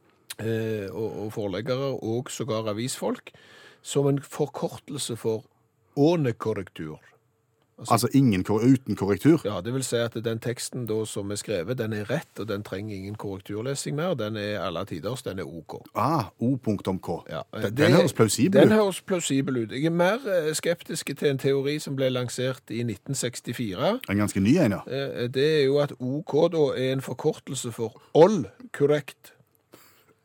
eh, 0.42 0.88
og, 0.90 1.10
og 1.24 1.32
forleggere, 1.36 1.92
og 2.02 2.30
sågar 2.30 2.70
avisfolk, 2.72 3.32
som 3.82 4.08
en 4.10 4.20
forkortelse 4.22 5.16
for 5.20 5.44
ånekorrektur. 5.96 6.98
Altså 7.90 8.08
ingen 8.14 8.44
kor 8.44 8.60
uten 8.62 8.96
korrektur. 8.96 9.40
Ja, 9.44 9.60
det 9.60 9.72
vil 9.74 9.82
si 9.84 9.96
at 9.96 10.14
den 10.24 10.38
teksten 10.38 10.86
da 10.86 11.00
som 11.04 11.30
er 11.30 11.36
skrevet, 11.36 11.78
den 11.78 11.92
er 11.92 12.04
rett, 12.10 12.38
og 12.40 12.46
den 12.48 12.62
trenger 12.62 12.94
ingen 12.96 13.14
korrekturlesing 13.18 13.96
mer. 13.96 14.14
Den 14.14 14.36
er 14.36 14.60
alle 14.62 14.84
tiders, 14.86 15.22
den 15.22 15.38
er 15.38 15.44
OK. 15.44 15.80
Ah, 15.94 16.24
O.k. 16.40 17.24
Ja, 17.30 17.40
eh, 17.52 17.62
Den, 17.62 17.62
det- 17.62 17.76
den 17.78 17.92
høres 17.92 18.12
plausibel 18.12 18.60
Den 18.60 18.68
ut. 18.72 18.74
høres 18.74 19.00
plausibel 19.02 19.56
ut. 19.64 19.72
Jeg 19.72 19.84
er 19.84 19.90
mer 19.90 20.18
eh, 20.26 20.54
skeptisk 20.54 21.10
til 21.18 21.28
en 21.30 21.38
teori 21.38 21.78
som 21.78 21.96
ble 21.96 22.10
lansert 22.10 22.62
i 22.70 22.82
1964. 22.84 24.00
En 24.10 24.16
ganske 24.16 24.40
ny 24.40 24.56
en, 24.56 24.72
ja. 24.72 24.80
Eh, 24.86 25.28
Det 25.28 25.60
er 25.60 25.64
jo 25.64 25.78
at 25.78 25.92
OK 26.00 26.52
da 26.52 26.64
er 26.78 26.92
en 26.92 27.00
forkortelse 27.00 27.72
for 27.72 28.00
all 28.14 28.46
correct. 28.72 29.32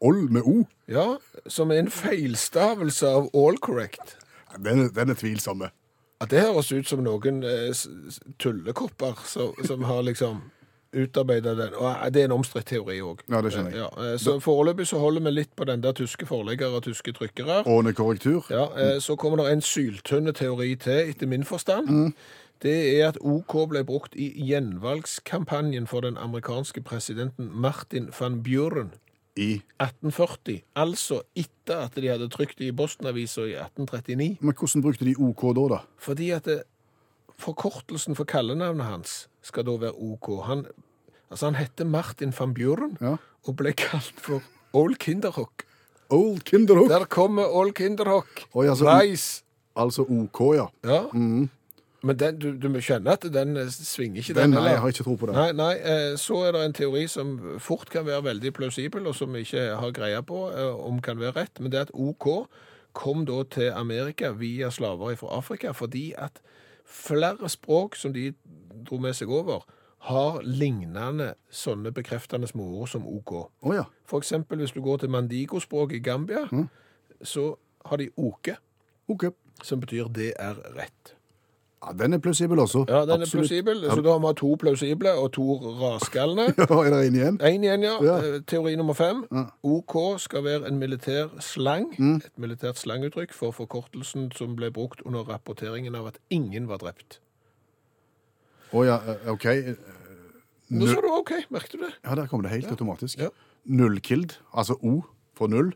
All 0.06 0.30
med 0.32 0.42
O. 0.46 0.68
Ja, 0.88 1.16
som 1.48 1.72
er 1.72 1.80
en 1.80 1.90
feilstavelse 1.92 3.08
av 3.08 3.30
all 3.34 3.58
correct. 3.58 4.18
Den, 4.64 4.80
er- 4.86 4.90
den 4.90 5.10
er 5.10 5.14
tvilsomme. 5.16 5.70
Ja, 6.20 6.26
det 6.28 6.42
høres 6.44 6.72
ut 6.72 6.88
som 6.88 7.04
noen 7.04 7.44
eh, 7.48 7.72
tullekopper 8.44 9.22
som, 9.26 9.54
som 9.64 9.84
har 9.88 10.02
liksom 10.04 10.42
utarbeidet 10.92 11.58
den. 11.58 11.74
Og 11.78 11.88
eh, 11.92 12.10
det 12.12 12.22
er 12.22 12.28
en 12.28 12.36
omstridt 12.40 12.68
teori 12.74 12.98
òg. 13.06 13.22
Ja, 13.30 13.40
det 13.46 13.54
skjønner 13.54 13.72
jeg. 13.76 13.80
Ja, 13.86 13.90
eh, 14.14 14.18
så 14.20 14.36
foreløpig 14.44 14.88
så 14.90 15.00
holder 15.00 15.24
vi 15.30 15.32
litt 15.38 15.54
på 15.56 15.68
den 15.70 15.84
der 15.86 15.96
tyske 15.96 16.28
forleggere 16.28 16.82
og 16.82 16.84
tyske 16.84 17.14
trykkere. 17.16 17.62
Ånekorrektur. 17.70 18.50
Ja, 18.52 18.66
eh, 18.76 19.00
Så 19.00 19.16
kommer 19.16 19.44
det 19.44 19.52
en 19.54 19.62
syltynne 19.62 20.34
teori 20.36 20.76
til, 20.76 21.10
etter 21.14 21.28
min 21.28 21.44
forstand. 21.48 22.14
Det 22.60 22.76
er 23.00 23.08
at 23.08 23.18
OK 23.22 23.56
ble 23.72 23.86
brukt 23.88 24.16
i 24.20 24.34
gjenvalgskampanjen 24.50 25.88
for 25.88 26.04
den 26.04 26.18
amerikanske 26.18 26.82
presidenten 26.84 27.48
Martin 27.54 28.10
van 28.20 28.44
Buren 28.44 28.92
I 29.38 29.62
1840. 29.80 30.62
Altså 30.76 31.22
etter 31.38 31.86
at 31.86 31.96
de 31.96 32.08
hadde 32.10 32.30
trykt 32.30 32.58
det 32.60 32.65
i 32.72 32.76
Boston-avisa 32.76 33.42
i 33.48 33.54
1839. 33.56 34.38
Men 34.42 34.56
hvordan 34.58 34.82
brukte 34.82 35.06
de 35.06 35.15
OK 35.20 35.44
da, 35.56 35.68
da? 35.76 35.80
Fordi 35.98 36.30
at 36.36 36.46
det, 36.50 36.63
forkortelsen 37.39 38.15
for 38.18 38.28
kallenavnet 38.28 38.86
hans 38.86 39.28
skal 39.46 39.65
da 39.68 39.78
være 39.80 39.94
OK. 39.96 40.32
Han, 40.48 40.65
altså 41.32 41.46
han 41.52 41.56
heter 41.60 41.86
Martin 41.86 42.34
van 42.39 42.54
Buren 42.54 42.98
Ja. 43.02 43.15
og 43.48 43.56
ble 43.56 43.72
kalt 43.74 44.13
for 44.20 44.42
Old 44.74 44.96
Kinderhock. 45.00 45.63
Old 46.10 46.42
Kinderhock? 46.46 46.89
Der 46.89 47.06
kommer 47.06 47.46
Old 47.48 47.74
Kinderhock. 47.74 48.44
Oi, 48.54 48.68
altså, 48.68 48.86
Rise. 49.00 49.44
Altså 49.76 50.02
OK, 50.04 50.39
ja. 50.58 50.65
Ja. 50.84 51.04
Men 52.02 52.20
den, 52.20 52.38
du, 52.40 52.54
du 52.56 52.80
skjønne 52.80 53.12
at 53.12 53.26
den 53.34 53.58
eh, 53.60 53.72
svinger 53.72 54.22
ikke, 54.22 54.34
Den, 54.38 54.54
den, 54.54 54.62
nei, 54.62 54.72
jeg 54.72 54.80
har 54.80 54.94
ikke 54.94 55.04
tro 55.04 55.16
på 55.20 55.28
det. 55.28 55.36
Nei, 55.36 55.50
nei, 55.58 55.74
eh, 55.84 56.14
så 56.20 56.44
er 56.48 56.56
det 56.56 56.64
en 56.66 56.76
teori 56.78 57.08
som 57.12 57.34
fort 57.60 57.92
kan 57.92 58.06
være 58.08 58.24
veldig 58.30 58.54
plausibel, 58.56 59.08
og 59.08 59.16
som 59.16 59.34
vi 59.36 59.44
ikke 59.44 59.66
har 59.82 59.96
greie 59.96 60.22
på 60.24 60.46
eh, 60.52 60.86
om 60.88 61.02
kan 61.04 61.20
være 61.20 61.36
rett, 61.42 61.60
men 61.60 61.74
det 61.74 61.82
er 61.82 61.90
at 61.90 61.94
OK 61.94 62.30
kom 62.96 63.26
da 63.28 63.44
til 63.52 63.74
Amerika 63.76 64.32
via 64.32 64.72
slaver 64.74 65.16
fra 65.20 65.36
Afrika, 65.38 65.74
fordi 65.76 66.14
at 66.18 66.40
flere 66.90 67.50
språk 67.50 68.00
som 68.00 68.16
de 68.16 68.32
dro 68.88 68.98
med 68.98 69.14
seg 69.14 69.30
over, 69.30 69.68
har 70.08 70.40
lignende 70.48 71.34
sånne 71.52 71.92
bekreftende 71.92 72.48
småord 72.48 72.88
som 72.88 73.08
OK. 73.08 73.34
Oh, 73.36 73.76
ja. 73.76 73.84
For 74.08 74.24
eksempel 74.24 74.64
hvis 74.64 74.72
du 74.72 74.80
går 74.82 75.04
til 75.04 75.12
mandigo-språk 75.12 75.92
i 75.98 76.00
Gambia, 76.00 76.46
så 77.22 77.52
har 77.86 78.00
de 78.00 78.08
OK, 78.16 78.54
OK. 79.12 79.26
som 79.64 79.84
betyr 79.84 80.08
det 80.16 80.32
er 80.40 80.56
rett. 80.78 81.19
Ja, 81.80 81.94
den 81.96 82.13
er 82.13 82.18
plausibel 82.20 82.60
også. 82.60 82.86
Ja, 82.89 83.02
den 83.08 83.22
er 83.22 83.30
plausibel. 83.32 83.84
Så 83.88 84.02
da 84.04 84.12
har 84.12 84.20
vi 84.20 84.34
to 84.36 84.56
plausible 84.60 85.13
og 85.13 85.32
to 85.32 85.46
raskalne. 85.80 86.50
Ja, 86.60 86.65
er 86.84 86.89
det 86.92 87.08
en 87.08 87.15
igjen? 87.15 87.39
En 87.42 87.63
igjen, 87.63 87.84
ja. 87.84 87.94
Ja. 88.04 88.18
Eh, 88.18 88.42
Teori 88.48 88.76
nummer 88.76 88.94
fem. 88.94 89.24
OK 89.63 90.20
skal 90.20 90.44
være 90.44 90.68
en 90.68 90.80
militær 90.80 91.30
slang. 91.39 91.94
Mm. 91.98 92.15
Et 92.15 92.36
militært 92.38 92.78
slanguttrykk 92.78 93.34
for 93.34 93.56
forkortelsen 93.56 94.32
som 94.36 94.56
ble 94.60 94.72
brukt 94.76 95.02
under 95.06 95.24
rapporteringen 95.30 95.96
av 95.96 96.12
at 96.12 96.20
ingen 96.30 96.68
var 96.68 96.84
drept. 96.84 97.22
Å 98.76 98.84
ja, 98.86 99.00
eh, 99.08 99.32
OK. 99.32 99.48
Nå 100.70 100.86
sa 100.92 101.00
du 101.02 101.08
OK, 101.15 101.32
merket 101.50 101.80
du 101.80 101.86
det? 101.86 101.94
Ja, 102.04 102.15
der 102.15 102.28
kom 102.28 102.44
det 102.44 102.52
helt 102.52 102.68
automatisk. 102.70 103.18
Ja. 103.24 103.32
Nullkild, 103.65 104.36
altså 104.54 104.76
O 104.84 105.00
for 105.38 105.48
null. 105.48 105.72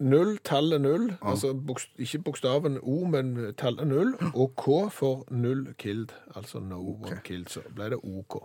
Null, 0.00 0.38
tallet 0.44 0.80
null. 0.80 1.10
Altså 1.20 1.52
bokst 1.54 1.90
ikke 2.00 2.22
bokstaven 2.30 2.78
O, 2.82 3.04
men 3.04 3.34
tallet 3.60 3.86
null. 3.88 4.14
Og 4.32 4.54
K 4.56 4.88
for 4.92 5.26
null 5.30 5.66
killed. 5.78 6.14
Altså 6.34 6.60
no 6.60 6.80
one 6.80 7.20
killed. 7.24 7.50
Så 7.52 7.60
ble 7.74 7.90
det 7.92 8.00
OK. 8.02 8.40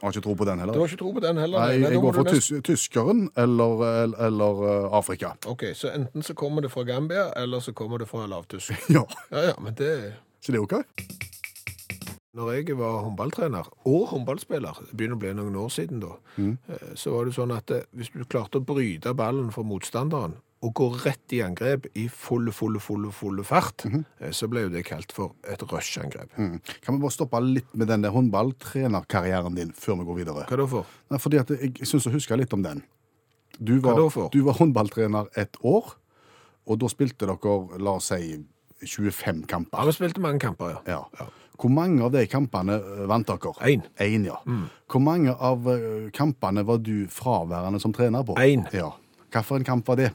Har 0.00 0.14
ikke 0.14 0.24
tro 0.24 0.34
på 0.34 0.44
den 0.48 0.58
heller. 0.58 0.72
Du 0.72 0.80
har 0.80 0.88
ikke 0.88 1.00
tro 1.02 1.12
på 1.12 1.20
den 1.20 1.38
heller? 1.38 1.60
Nei, 1.60 1.78
men 1.78 1.92
jeg 1.92 2.00
går 2.00 2.14
for 2.16 2.28
nest... 2.28 2.52
tyskeren 2.64 3.26
eller, 3.36 3.82
eller, 3.88 4.22
eller 4.26 4.62
eh, 4.68 4.96
Afrika. 4.96 5.34
OK, 5.46 5.64
så 5.76 5.92
enten 5.92 6.24
så 6.24 6.34
kommer 6.34 6.64
det 6.64 6.70
fra 6.72 6.84
Gambia, 6.88 7.26
eller 7.36 7.60
så 7.60 7.72
kommer 7.76 8.00
det 8.00 8.08
fra 8.08 8.26
lavtysk. 8.26 8.72
Ja, 8.96 9.04
Ja, 9.30 9.42
ja, 9.50 9.54
men 9.60 9.74
det 9.76 10.14
så 10.40 10.52
det 10.52 10.58
er 10.58 10.62
OK? 10.62 10.74
Når 12.32 12.52
jeg 12.52 12.78
var 12.78 13.02
håndballtrener 13.04 13.68
og 13.84 14.06
håndballspiller, 14.08 14.78
det 14.88 14.96
begynner 14.96 15.18
å 15.18 15.20
bli 15.20 15.32
noen 15.36 15.56
år 15.60 15.68
siden 15.74 16.00
da, 16.00 16.14
mm. 16.36 16.52
så 16.94 17.12
var 17.12 17.26
det 17.26 17.34
sånn 17.36 17.52
at 17.52 17.72
eh, 17.74 17.84
hvis 17.92 18.12
du 18.14 18.22
klarte 18.24 18.60
å 18.60 18.64
bryte 18.64 19.12
ballen 19.18 19.50
for 19.52 19.68
motstanderen 19.68 20.38
og 20.60 20.74
gå 20.76 20.86
rett 21.06 21.32
i 21.32 21.38
angrep 21.40 21.86
i 21.96 22.02
full, 22.12 22.50
full, 22.52 22.76
full, 22.84 23.06
full 23.16 23.40
fart, 23.48 23.86
eh, 23.86 24.30
så 24.36 24.48
ble 24.50 24.66
jo 24.66 24.72
det 24.74 24.82
kalt 24.84 25.12
for 25.16 25.32
et 25.48 25.62
rushangrep. 25.64 26.34
Mm. 26.36 26.58
Kan 26.84 26.98
vi 26.98 27.00
bare 27.00 27.14
stoppe 27.14 27.40
litt 27.40 27.70
med 27.72 27.88
den 27.88 28.04
der 28.04 28.12
håndballtrenerkarrieren 28.12 29.56
din 29.56 29.72
før 29.72 30.00
vi 30.02 30.08
går 30.10 30.18
videre? 30.20 30.44
Hva 30.50 30.58
da 30.60 30.66
for? 30.68 30.90
Nei, 31.10 31.20
fordi 31.22 31.40
at 31.40 31.54
jeg 31.56 31.88
syns 31.88 32.08
å 32.10 32.12
huske 32.12 32.36
litt 32.36 32.52
om 32.52 32.64
den. 32.66 32.82
Du 33.58 33.78
Hva 33.78 33.94
var, 33.94 34.02
da 34.02 34.08
for? 34.12 34.28
du 34.32 34.40
var 34.44 34.60
håndballtrener 34.60 35.32
et 35.40 35.56
år, 35.62 35.96
Og 36.70 36.76
da 36.78 36.86
spilte 36.92 37.26
dere, 37.26 37.78
la 37.82 37.96
oss 37.96 38.10
si, 38.12 38.36
25 38.84 39.46
kamper. 39.48 39.78
Ja, 39.80 39.86
vi 39.88 39.94
spilte 39.96 40.20
mange 40.22 40.38
kamper, 40.38 40.76
ja. 40.86 41.00
Ja. 41.18 41.26
Hvor 41.60 41.72
mange 41.72 42.04
av 42.04 42.12
de 42.14 42.22
kampene 42.30 42.76
eh, 42.78 43.06
vant 43.10 43.26
dere? 43.26 43.52
Én. 43.66 43.82
Én, 43.98 44.26
ja. 44.28 44.36
Hvor 44.86 45.02
mange 45.02 45.32
av 45.34 45.66
eh, 45.72 46.10
kampene 46.14 46.62
var 46.68 46.78
du 46.84 47.08
fraværende 47.10 47.80
som 47.82 47.92
trener 47.96 48.22
på? 48.28 48.36
Én. 48.38 48.68
Ja. 48.76 48.92
Hvilken 49.32 49.64
kamp 49.66 49.88
var 49.88 49.96
det? 49.96 50.12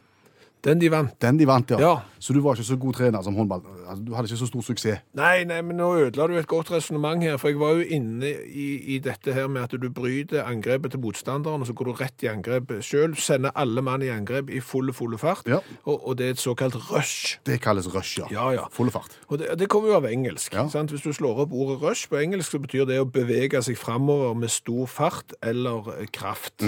Den 0.65 0.79
de 0.81 0.89
vant. 0.89 1.11
Den 1.21 1.37
de 1.39 1.45
vant, 1.47 1.69
ja. 1.75 1.77
Ja. 1.79 1.93
Så 2.19 2.33
du 2.33 2.39
var 2.41 2.55
ikke 2.57 2.65
så 2.65 2.75
god 2.81 2.95
trener 2.97 3.21
som 3.21 3.35
håndball? 3.37 3.61
Altså, 3.85 4.01
du 4.01 4.13
hadde 4.17 4.25
ikke 4.31 4.39
så 4.39 4.47
stor 4.49 4.63
suksess? 4.65 5.03
Nei, 5.13 5.43
nei, 5.45 5.59
men 5.61 5.77
nå 5.77 5.91
ødela 6.07 6.25
du 6.31 6.33
et 6.39 6.47
godt 6.49 6.71
resonnement 6.73 7.21
her, 7.21 7.37
for 7.37 7.51
jeg 7.53 7.59
var 7.61 7.75
jo 7.77 7.83
inne 7.99 8.31
i, 8.49 8.65
i 8.95 8.99
dette 9.03 9.33
her 9.35 9.45
med 9.51 9.61
at 9.67 9.75
du 9.77 9.85
bryter 9.93 10.41
angrepet 10.49 10.95
til 10.95 11.03
motstanderen, 11.03 11.61
og 11.61 11.69
så 11.69 11.75
går 11.77 11.91
du 11.91 11.93
rett 11.99 12.25
i 12.25 12.31
angrep 12.31 12.73
sjøl, 12.81 13.13
sender 13.21 13.53
alle 13.55 13.83
mann 13.85 14.01
i 14.01 14.09
angrep 14.09 14.49
i 14.49 14.59
fulle, 14.65 14.93
fulle 14.97 15.19
fart, 15.21 15.45
Ja. 15.47 15.59
og, 15.85 16.01
og 16.07 16.17
det 16.17 16.25
er 16.31 16.35
et 16.37 16.41
såkalt 16.41 16.75
rush. 16.89 17.37
Det 17.45 17.59
kalles 17.61 17.85
rush, 17.93 18.17
ja. 18.23 18.25
Ja, 18.33 18.49
ja. 18.57 18.65
Full 18.73 18.89
fart. 18.91 19.19
Og 19.29 19.37
det, 19.43 19.53
det 19.61 19.69
kommer 19.69 19.93
jo 19.93 19.99
av 20.01 20.09
engelsk. 20.09 20.57
Sant? 20.73 20.89
Hvis 20.95 21.05
du 21.05 21.13
slår 21.13 21.45
opp 21.45 21.53
ordet 21.53 21.77
rush 21.85 22.09
på 22.09 22.17
engelsk, 22.23 22.55
så 22.55 22.63
betyr 22.65 22.89
det 22.89 22.97
å 23.03 23.05
bevege 23.05 23.61
seg 23.61 23.77
framover 23.77 24.33
med 24.33 24.49
stor 24.49 24.89
fart 24.89 25.37
eller 25.45 25.93
eh, 25.99 26.07
kraft. 26.11 26.65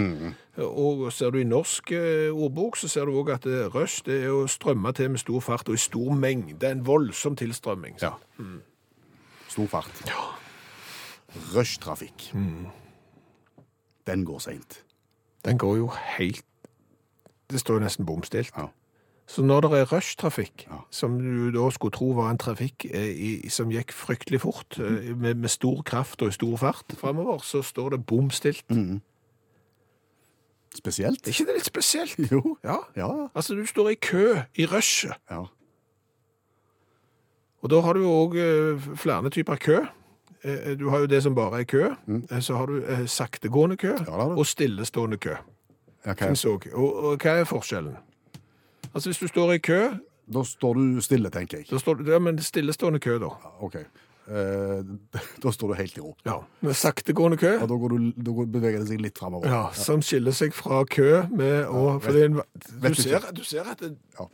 Og 0.58 1.14
ser 1.14 1.30
du 1.30 1.38
i 1.38 1.46
norsk 1.46 1.92
eh, 1.94 2.34
ordbok, 2.34 2.78
så 2.78 2.90
ser 2.90 3.06
du 3.06 3.14
òg 3.20 3.30
at 3.36 3.46
eh, 3.46 3.68
rush 3.74 4.02
det 4.08 4.24
er 4.26 4.34
å 4.34 4.48
strømme 4.50 4.90
til 4.98 5.12
med 5.14 5.22
stor 5.22 5.44
fart 5.46 5.70
og 5.70 5.78
i 5.78 5.82
stor 5.82 6.16
mengde. 6.18 6.72
En 6.72 6.82
voldsom 6.88 7.38
tilstrømming. 7.38 8.00
Ja. 8.02 8.16
Stor 9.48 9.70
fart. 9.70 10.02
Ja. 10.10 10.24
Rushtrafikk. 11.54 12.32
Den 14.08 14.26
går 14.26 14.40
seint. 14.40 14.82
Den 15.46 15.58
går 15.58 15.78
jo 15.78 15.92
helt 16.18 16.44
Det 17.48 17.62
står 17.62 17.78
jo 17.78 17.84
nesten 17.86 18.06
bomstilt. 18.06 18.52
Ja. 18.58 18.66
Så 19.28 19.44
når 19.44 19.62
det 19.62 19.80
er 19.80 19.86
rushtrafikk, 19.94 20.68
Ja. 20.70 20.82
som 20.92 21.20
du 21.20 21.52
da 21.52 21.70
skulle 21.70 21.92
tro 21.92 22.12
var 22.12 22.32
en 22.32 22.38
trafikk 22.38 22.86
eh, 22.92 23.12
i, 23.12 23.50
som 23.50 23.70
gikk 23.72 23.92
fryktelig 23.92 24.42
fort, 24.42 24.78
mm. 24.80 25.18
med, 25.18 25.34
med 25.36 25.50
stor 25.50 25.82
kraft 25.84 26.22
og 26.22 26.28
i 26.28 26.32
stor 26.32 26.58
fart 26.58 26.96
framover, 26.98 27.40
så 27.44 27.62
står 27.62 27.90
det 27.90 28.06
bom 28.06 28.30
stilt. 28.32 28.66
Spesielt. 30.78 31.24
Er 31.28 31.34
ikke 31.34 31.46
det 31.50 31.56
litt 31.58 31.66
spesielt? 31.70 32.18
Jo. 32.32 32.58
Ja. 32.64 32.76
Ja. 32.96 33.10
Altså, 33.36 33.56
du 33.58 33.66
står 33.66 33.90
i 33.90 33.96
kø 33.96 34.36
i 34.56 34.66
rushet, 34.66 35.14
ja. 35.32 35.44
og 37.62 37.70
da 37.74 37.80
har 37.82 37.94
du 37.98 38.04
òg 38.08 38.36
flere 39.02 39.30
typer 39.34 39.56
kø. 39.56 39.78
Eh, 40.44 40.76
Du 40.80 40.90
har 40.90 41.00
jo 41.00 41.06
det 41.10 41.24
som 41.24 41.36
bare 41.36 41.60
er 41.60 41.64
kø. 41.64 41.88
Mm. 42.06 42.28
Så 42.42 42.56
har 42.56 42.66
du 42.70 42.78
eh, 42.84 43.06
saktegående 43.08 43.78
kø 43.78 43.96
ja, 44.08 44.12
og 44.38 44.46
stillestående 44.46 45.18
kø. 45.18 45.34
også. 46.06 46.70
Og, 46.74 46.96
og 47.04 47.18
hva 47.18 47.40
er 47.42 47.44
forskjellen? 47.50 47.98
Altså, 48.94 49.10
hvis 49.10 49.18
du 49.18 49.28
står 49.28 49.52
i 49.52 49.58
kø, 49.58 49.82
Da 50.34 50.44
står 50.44 50.74
du 50.74 51.02
stille, 51.02 51.30
tenker 51.30 51.58
jeg. 51.58 51.68
du 51.94 52.12
Ja, 52.12 52.20
men 52.20 52.40
stillestående 52.42 53.00
kø, 53.00 53.14
da. 53.20 53.26
Ja, 53.26 53.64
OK. 53.64 53.76
Eh, 54.28 54.82
da 55.44 55.52
står 55.56 55.72
du 55.72 55.78
helt 55.80 55.98
i 55.98 56.02
ro. 56.04 56.14
Ja. 56.28 56.40
Med 56.66 56.76
saktegående 56.76 57.40
kø. 57.40 57.54
Og 57.62 57.70
da, 57.72 57.78
går 57.84 57.96
du, 57.96 58.10
da 58.16 58.48
beveger 58.58 58.82
det 58.84 58.90
seg 58.90 59.04
litt 59.04 59.22
framover. 59.22 59.52
Ja, 59.52 59.62
som 59.78 60.04
skiller 60.06 60.36
seg 60.36 60.56
fra 60.58 60.84
kø 60.90 61.24
med 61.32 61.64
å 61.70 61.86
ja, 61.94 62.02
det 62.10 62.26
er 62.26 62.28
en, 62.32 62.42
du, 62.42 62.90
du 62.90 63.00
ser, 63.00 63.32
du 63.36 63.46
ser 63.48 63.72
at 63.72 63.84
det, 63.84 63.96
Ja. 64.20 64.28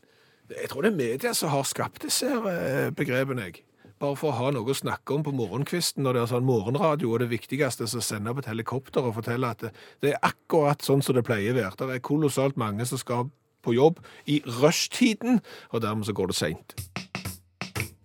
Jeg 0.54 0.68
tror 0.70 0.84
det 0.84 0.90
er 0.92 0.98
media 0.98 1.32
som 1.34 1.50
har 1.54 1.64
skapt 1.66 2.04
disse 2.04 2.28
eh, 2.28 2.90
begrepene, 2.94 3.48
jeg. 3.48 3.64
Bare 4.02 4.18
for 4.20 4.34
å 4.34 4.36
ha 4.36 4.50
noe 4.52 4.68
å 4.70 4.76
snakke 4.76 5.16
om 5.16 5.24
på 5.24 5.32
morgenkvisten 5.34 6.04
når 6.04 6.18
det 6.18 6.22
er 6.22 6.32
sånn 6.34 6.46
morgenradio, 6.46 7.14
og 7.14 7.22
det 7.24 7.30
viktigste 7.32 7.88
er 7.88 7.96
å 7.96 8.04
sende 8.04 8.34
opp 8.34 8.42
et 8.42 8.50
helikopter 8.52 9.08
og 9.08 9.16
fortelle 9.16 9.50
at 9.56 9.64
det, 9.64 9.72
det 10.04 10.12
er 10.12 10.28
akkurat 10.28 10.84
sånn 10.84 11.02
som 11.06 11.16
det 11.16 11.24
pleier 11.26 11.56
å 11.56 11.60
være. 11.62 11.78
Det 11.80 11.96
er 11.96 12.04
kolossalt 12.04 12.60
mange 12.60 12.86
som 12.90 13.00
skal 13.02 13.32
på 13.64 13.78
jobb 13.78 14.02
i 14.28 14.42
rushtiden, 14.60 15.40
og 15.72 15.86
dermed 15.86 16.10
så 16.10 16.18
går 16.18 16.34
det 16.34 16.38
seint. 16.38 16.76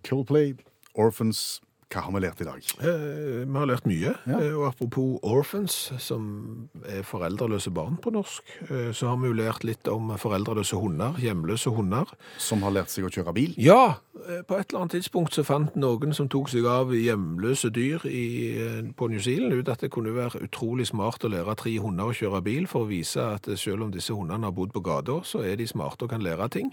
Coldplay, 0.07 0.55
Orphans 0.95 1.59
Hva 1.89 2.03
har 2.05 2.13
vi 2.13 2.19
lært 2.21 2.41
i 2.43 2.45
dag? 2.45 2.65
Eh, 2.85 3.45
vi 3.49 3.57
har 3.57 3.65
lært 3.65 3.87
mye. 3.89 4.11
Ja. 4.29 4.37
Eh, 4.37 4.53
og 4.53 4.67
apropos 4.67 5.15
orphans, 5.25 5.77
som 5.97 6.69
er 6.85 7.01
foreldreløse 7.01 7.71
barn 7.73 7.97
på 7.97 8.13
norsk, 8.13 8.45
eh, 8.69 8.91
så 8.93 9.09
har 9.09 9.17
vi 9.17 9.31
jo 9.31 9.37
lært 9.39 9.65
litt 9.65 9.89
om 9.89 10.11
foreldreløse 10.21 10.77
hunder, 10.77 11.17
hjemløse 11.17 11.73
hunder. 11.73 12.05
Som 12.37 12.61
har 12.61 12.75
lært 12.77 12.93
seg 12.93 13.09
å 13.09 13.11
kjøre 13.15 13.33
bil? 13.33 13.57
Ja, 13.57 13.97
eh, 14.21 14.45
på 14.45 14.59
et 14.59 14.69
eller 14.69 14.83
annet 14.83 14.99
tidspunkt 14.99 15.33
så 15.33 15.41
fant 15.47 15.73
noen 15.81 16.13
som 16.13 16.29
tok 16.29 16.53
seg 16.53 16.69
av 16.69 16.93
hjemløse 16.93 17.73
dyr 17.73 18.05
i, 18.05 18.93
på 18.93 19.09
New 19.09 19.19
Zealand 19.25 19.57
ut 19.57 19.73
at 19.73 19.81
det 19.81 19.89
kunne 19.89 20.13
være 20.13 20.45
utrolig 20.45 20.91
smart 20.93 21.25
å 21.25 21.33
lære 21.33 21.57
tre 21.57 21.73
hunder 21.81 22.13
å 22.13 22.13
kjøre 22.13 22.43
bil 22.45 22.69
for 22.69 22.85
å 22.85 22.91
vise 22.93 23.17
at 23.33 23.49
selv 23.57 23.87
om 23.87 23.91
disse 23.91 24.13
hundene 24.13 24.45
har 24.45 24.53
bodd 24.53 24.77
på 24.77 24.85
gata, 24.85 25.23
så 25.25 25.41
er 25.41 25.57
de 25.57 25.65
smarte 25.65 26.05
og 26.05 26.13
kan 26.13 26.21
lære 26.21 26.53
ting. 26.53 26.69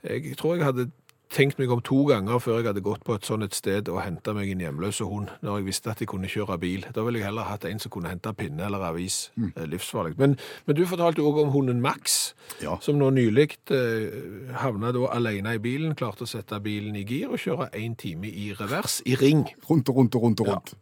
Jeg 0.00 0.36
tror 0.40 0.56
jeg 0.56 0.64
hadde 0.64 0.90
tenkt 1.36 1.58
meg 1.60 1.70
om 1.74 1.82
to 1.84 1.98
ganger 2.08 2.40
før 2.40 2.58
jeg 2.60 2.66
hadde 2.70 2.82
gått 2.84 3.02
på 3.04 3.14
et 3.18 3.26
sånt 3.28 3.44
et 3.44 3.54
sted 3.56 3.90
og 3.92 4.00
henta 4.00 4.32
meg 4.36 4.48
en 4.54 4.62
hjemløse 4.64 5.04
hund, 5.04 5.28
når 5.44 5.58
jeg 5.60 5.66
visste 5.68 5.92
at 5.92 6.00
jeg 6.00 6.08
kunne 6.08 6.30
kjøre 6.32 6.56
bil. 6.62 6.86
Da 6.96 7.04
ville 7.04 7.20
jeg 7.20 7.28
heller 7.28 7.44
hatt 7.50 7.66
en 7.68 7.82
som 7.82 7.92
kunne 7.92 8.08
hente 8.12 8.32
pinne 8.38 8.64
eller 8.66 8.84
avis. 8.88 9.18
Mm. 9.36 9.50
Livsfarlig. 9.74 10.14
Men, 10.20 10.38
men 10.66 10.78
du 10.78 10.82
fortalte 10.88 11.24
òg 11.24 11.42
om 11.44 11.52
hunden 11.54 11.82
Max, 11.84 12.32
Ja. 12.62 12.78
som 12.80 12.96
nå 12.98 13.10
nylig 13.12 13.58
eh, 13.74 14.54
havna 14.62 14.92
da 14.96 15.06
alene 15.12 15.56
i 15.58 15.62
bilen, 15.62 15.94
klarte 15.98 16.24
å 16.24 16.30
sette 16.30 16.60
bilen 16.64 16.96
i 16.96 17.04
gir 17.04 17.28
og 17.34 17.42
kjøre 17.42 17.68
én 17.76 17.96
time 18.00 18.30
i 18.30 18.52
revers, 18.56 19.02
i 19.04 19.16
ring. 19.20 19.44
Rundt 19.68 19.88
og 19.92 20.00
rundt 20.00 20.16
og 20.16 20.22
rundt 20.26 20.40
og 20.40 20.52
rundt. 20.54 20.74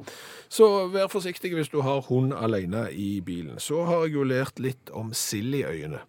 Så 0.49 0.69
vær 0.95 1.11
forsiktig 1.11 1.51
hvis 1.57 1.73
du 1.73 1.81
har 1.83 2.05
hund 2.09 2.33
alene 2.37 2.87
i 2.93 3.19
bilen. 3.25 3.59
Så 3.59 3.83
har 3.89 4.07
jeg 4.07 4.15
jo 4.21 4.27
lært 4.29 4.61
litt 4.63 4.93
om 4.95 5.11
Silly-øyene. 5.13 6.05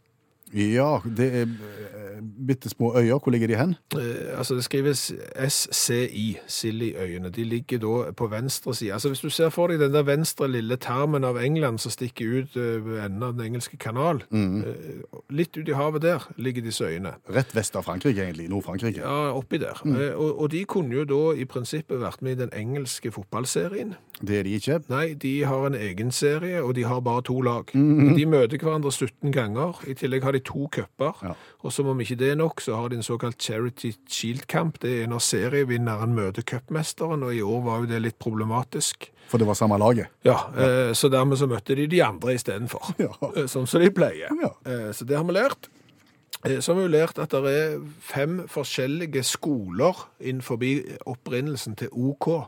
Ja, 0.53 0.99
det 1.17 1.25
er 1.36 1.41
eh, 1.41 2.21
bitte 2.47 2.69
små 2.69 2.93
øyer. 2.97 3.17
Hvor 3.19 3.31
ligger 3.31 3.47
de 3.47 3.55
hen? 3.55 3.75
Eh, 3.95 4.38
altså 4.38 4.55
Det 4.55 4.63
skrives 4.63 5.13
SCI, 5.47 6.38
Sillyøyene. 6.47 7.29
De 7.29 7.43
ligger 7.43 7.77
da 7.79 8.12
på 8.12 8.27
venstre 8.27 8.75
side. 8.75 8.93
Altså 8.93 9.08
Hvis 9.10 9.19
du 9.19 9.29
ser 9.29 9.49
for 9.49 9.67
deg 9.67 9.79
den 9.79 9.93
der 9.93 10.03
venstre 10.03 10.47
lille 10.47 10.77
termen 10.77 11.23
av 11.23 11.38
England 11.41 11.79
som 11.79 11.91
stikker 11.91 12.25
ut 12.25 12.55
eh, 12.58 12.86
ved 12.86 13.01
enden 13.05 13.23
av 13.23 13.34
den 13.34 13.45
engelske 13.45 13.77
kanal, 13.77 14.23
eh, 14.31 14.63
litt 15.29 15.58
ut 15.58 15.69
i 15.69 15.75
havet 15.75 16.01
der 16.01 16.29
ligger 16.38 16.62
disse 16.62 16.86
øyene. 16.86 17.15
Rett 17.29 17.55
vest 17.55 17.75
av 17.75 17.84
Frankrike, 17.84 18.21
egentlig. 18.23 18.49
Nord-Frankrike. 18.49 19.01
Ja, 19.01 19.34
oppi 19.36 19.58
der. 19.58 19.81
Eh, 19.86 20.13
og, 20.15 20.41
og 20.41 20.51
de 20.51 20.65
kunne 20.65 20.95
jo 20.95 21.05
da 21.10 21.21
i 21.36 21.45
prinsippet 21.45 21.99
vært 22.01 22.21
med 22.21 22.38
i 22.38 22.45
den 22.45 22.53
engelske 22.53 23.12
fotballserien. 23.12 23.95
Det 24.21 24.38
er 24.39 24.43
de 24.47 24.54
ikke. 24.56 24.78
Nei, 24.89 25.13
de 25.19 25.32
har 25.43 25.65
en 25.67 25.75
egen 25.75 26.12
serie, 26.12 26.62
og 26.63 26.75
de 26.75 26.84
har 26.88 27.01
bare 27.04 27.21
to 27.28 27.41
lag. 27.43 27.65
De 27.73 28.25
møter 28.25 28.58
hverandre 28.62 28.91
17 28.91 29.32
ganger. 29.36 29.82
I 29.88 29.93
tillegg 29.93 30.23
har 30.23 30.32
de 30.32 30.39
to 30.39 30.69
cuper. 30.71 31.17
Ja. 31.21 31.34
Og 31.63 31.73
som 31.75 31.88
om 31.91 31.99
ikke 31.99 32.15
det 32.15 32.30
er 32.32 32.36
nok, 32.39 32.62
så 32.63 32.75
har 32.80 32.88
de 32.89 32.95
en 32.95 33.04
såkalt 33.04 33.36
Charity 33.43 33.91
Shield-kamp. 34.08 34.80
Det 34.82 35.01
er 35.04 35.08
når 35.12 35.19
serievinneren 35.19 36.15
møter 36.15 36.41
cupmesteren, 36.47 37.23
og 37.28 37.36
i 37.36 37.41
år 37.43 37.62
var 37.67 37.80
jo 37.84 37.86
det 37.91 38.01
litt 38.06 38.19
problematisk. 38.19 39.10
For 39.28 39.38
det 39.41 39.47
var 39.47 39.54
samme 39.60 39.78
laget. 39.82 40.08
Ja, 40.23 40.38
ja. 40.56 40.93
Så 40.93 41.10
dermed 41.12 41.38
så 41.41 41.47
møtte 41.49 41.75
de 41.75 41.88
de 41.91 42.04
andre 42.06 42.36
istedenfor. 42.38 42.93
Ja. 43.01 43.12
Eh, 43.36 43.47
Sånn 43.51 43.67
som 43.67 43.82
de 43.82 43.91
pleier. 43.91 44.32
Ja. 44.41 44.54
Eh, 44.65 44.91
Så 44.93 45.04
det 45.06 45.17
har 45.17 45.25
vi 45.28 45.34
lært. 45.34 45.67
Eh, 46.45 46.60
Så 46.62 46.73
har 46.73 46.82
vi 46.84 46.88
lært 46.93 47.19
at 47.19 47.32
det 47.32 47.51
er 47.51 47.80
fem 47.99 48.45
forskjellige 48.47 49.23
skoler 49.25 50.08
innenfor 50.21 50.62
opprinnelsen 51.06 51.75
til 51.75 51.89
OK. 51.91 52.45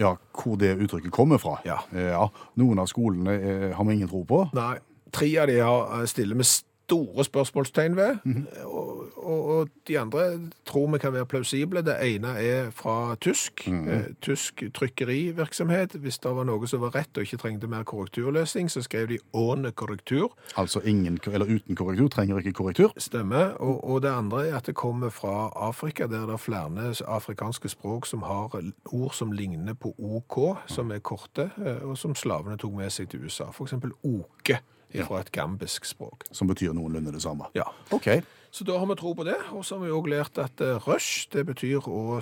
Ja, 0.00 0.14
hvor 0.32 0.56
det 0.60 0.74
uttrykket 0.80 1.12
kommer 1.12 1.40
fra. 1.42 1.58
Ja. 1.68 1.80
Eh, 1.92 2.10
ja. 2.14 2.24
Noen 2.60 2.80
av 2.80 2.88
skolene 2.88 3.36
eh, 3.36 3.66
har 3.76 3.84
vi 3.84 3.98
ingen 3.98 4.08
tro 4.10 4.24
på. 4.28 4.42
Nei, 4.56 4.78
tre 5.12 5.30
av 5.42 5.50
de 5.50 5.58
har 5.60 6.06
stiller 6.10 6.40
med 6.40 6.48
store 6.90 7.24
spørsmålstegn 7.24 7.96
ved, 7.96 8.16
og, 8.64 9.04
og, 9.16 9.44
og 9.46 9.68
de 9.88 9.98
andre 9.98 10.40
tror 10.66 10.90
vi 10.92 10.98
kan 10.98 11.12
være 11.12 11.26
plausible. 11.26 11.82
Det 11.86 11.96
ene 12.02 12.28
er 12.28 12.70
fra 12.70 13.14
tysk, 13.20 13.68
eh, 13.68 14.10
tysk 14.22 14.62
trykkerivirksomhet. 14.74 15.92
Hvis 15.92 16.18
det 16.18 16.34
var 16.36 16.48
noe 16.48 16.66
som 16.68 16.82
var 16.82 16.94
rett 16.98 17.16
og 17.16 17.26
ikke 17.26 17.38
trengte 17.38 17.70
mer 17.70 17.84
korrekturløsning, 17.86 18.70
så 18.70 18.82
skrev 18.82 19.08
de 19.08 19.18
«åne 19.34 19.70
korrektur». 19.72 20.34
Altså 20.56 20.80
ingen, 20.80 21.18
eller 21.26 21.46
uten 21.46 21.76
korrektur 21.76 22.08
trenger 22.08 22.38
ikke 22.38 22.52
korrektur. 22.52 22.92
Stemmer. 22.98 23.54
Og, 23.60 23.84
og 23.84 24.02
det 24.02 24.10
andre 24.10 24.48
er 24.48 24.56
at 24.56 24.66
det 24.66 24.74
kommer 24.74 25.08
fra 25.08 25.52
Afrika, 25.56 26.06
der 26.06 26.26
det 26.26 26.32
er 26.32 26.36
flere 26.36 26.94
afrikanske 27.06 27.68
språk 27.68 28.06
som 28.06 28.22
har 28.22 28.50
ord 28.92 29.14
som 29.14 29.32
ligner 29.32 29.74
på 29.74 29.94
OK, 29.98 30.56
som 30.66 30.90
er 30.90 30.98
korte, 30.98 31.50
eh, 31.64 31.82
og 31.86 31.98
som 31.98 32.14
slavene 32.14 32.58
tok 32.58 32.74
med 32.74 32.90
seg 32.90 33.10
til 33.10 33.24
USA. 33.24 33.50
Eksempel 33.60 33.92
oke 34.04 34.58
fra 35.06 35.22
et 35.22 35.32
gambisk 35.34 35.88
språk. 35.88 36.26
Som 36.34 36.50
betyr 36.50 36.74
noenlunde 36.76 37.14
det 37.14 37.22
samme. 37.24 37.50
Ja. 37.56 37.68
OK. 37.94 38.08
Så 38.50 38.64
da 38.66 38.80
har 38.82 38.86
vi 38.90 38.96
tro 38.98 39.12
på 39.14 39.24
det, 39.24 39.36
og 39.54 39.62
så 39.64 39.78
har 39.78 39.84
vi 39.86 39.92
òg 39.94 40.08
lært 40.10 40.38
at 40.42 40.62
eh, 40.64 40.80
rush, 40.88 41.28
det 41.30 41.44
betyr 41.46 41.86
å 41.86 42.18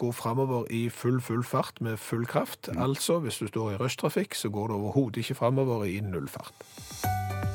gå 0.00 0.12
fremover 0.16 0.64
i 0.72 0.86
full, 0.88 1.20
full 1.20 1.44
fart 1.44 1.82
med 1.84 2.00
full 2.00 2.24
kraft. 2.24 2.70
Altså, 2.80 3.18
hvis 3.20 3.42
du 3.42 3.50
står 3.50 3.74
i 3.74 3.78
rushtrafikk, 3.82 4.34
så 4.34 4.48
går 4.48 4.72
det 4.72 4.80
overhodet 4.80 5.24
ikke 5.24 5.40
fremover 5.42 5.84
i 5.84 6.00
null 6.00 6.32
fart. 6.32 6.56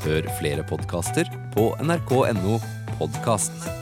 Hør 0.05 0.29
flere 0.37 0.65
podkaster 0.69 1.29
på 1.57 1.71
nrk.no 1.81 2.59
podkast. 3.01 3.80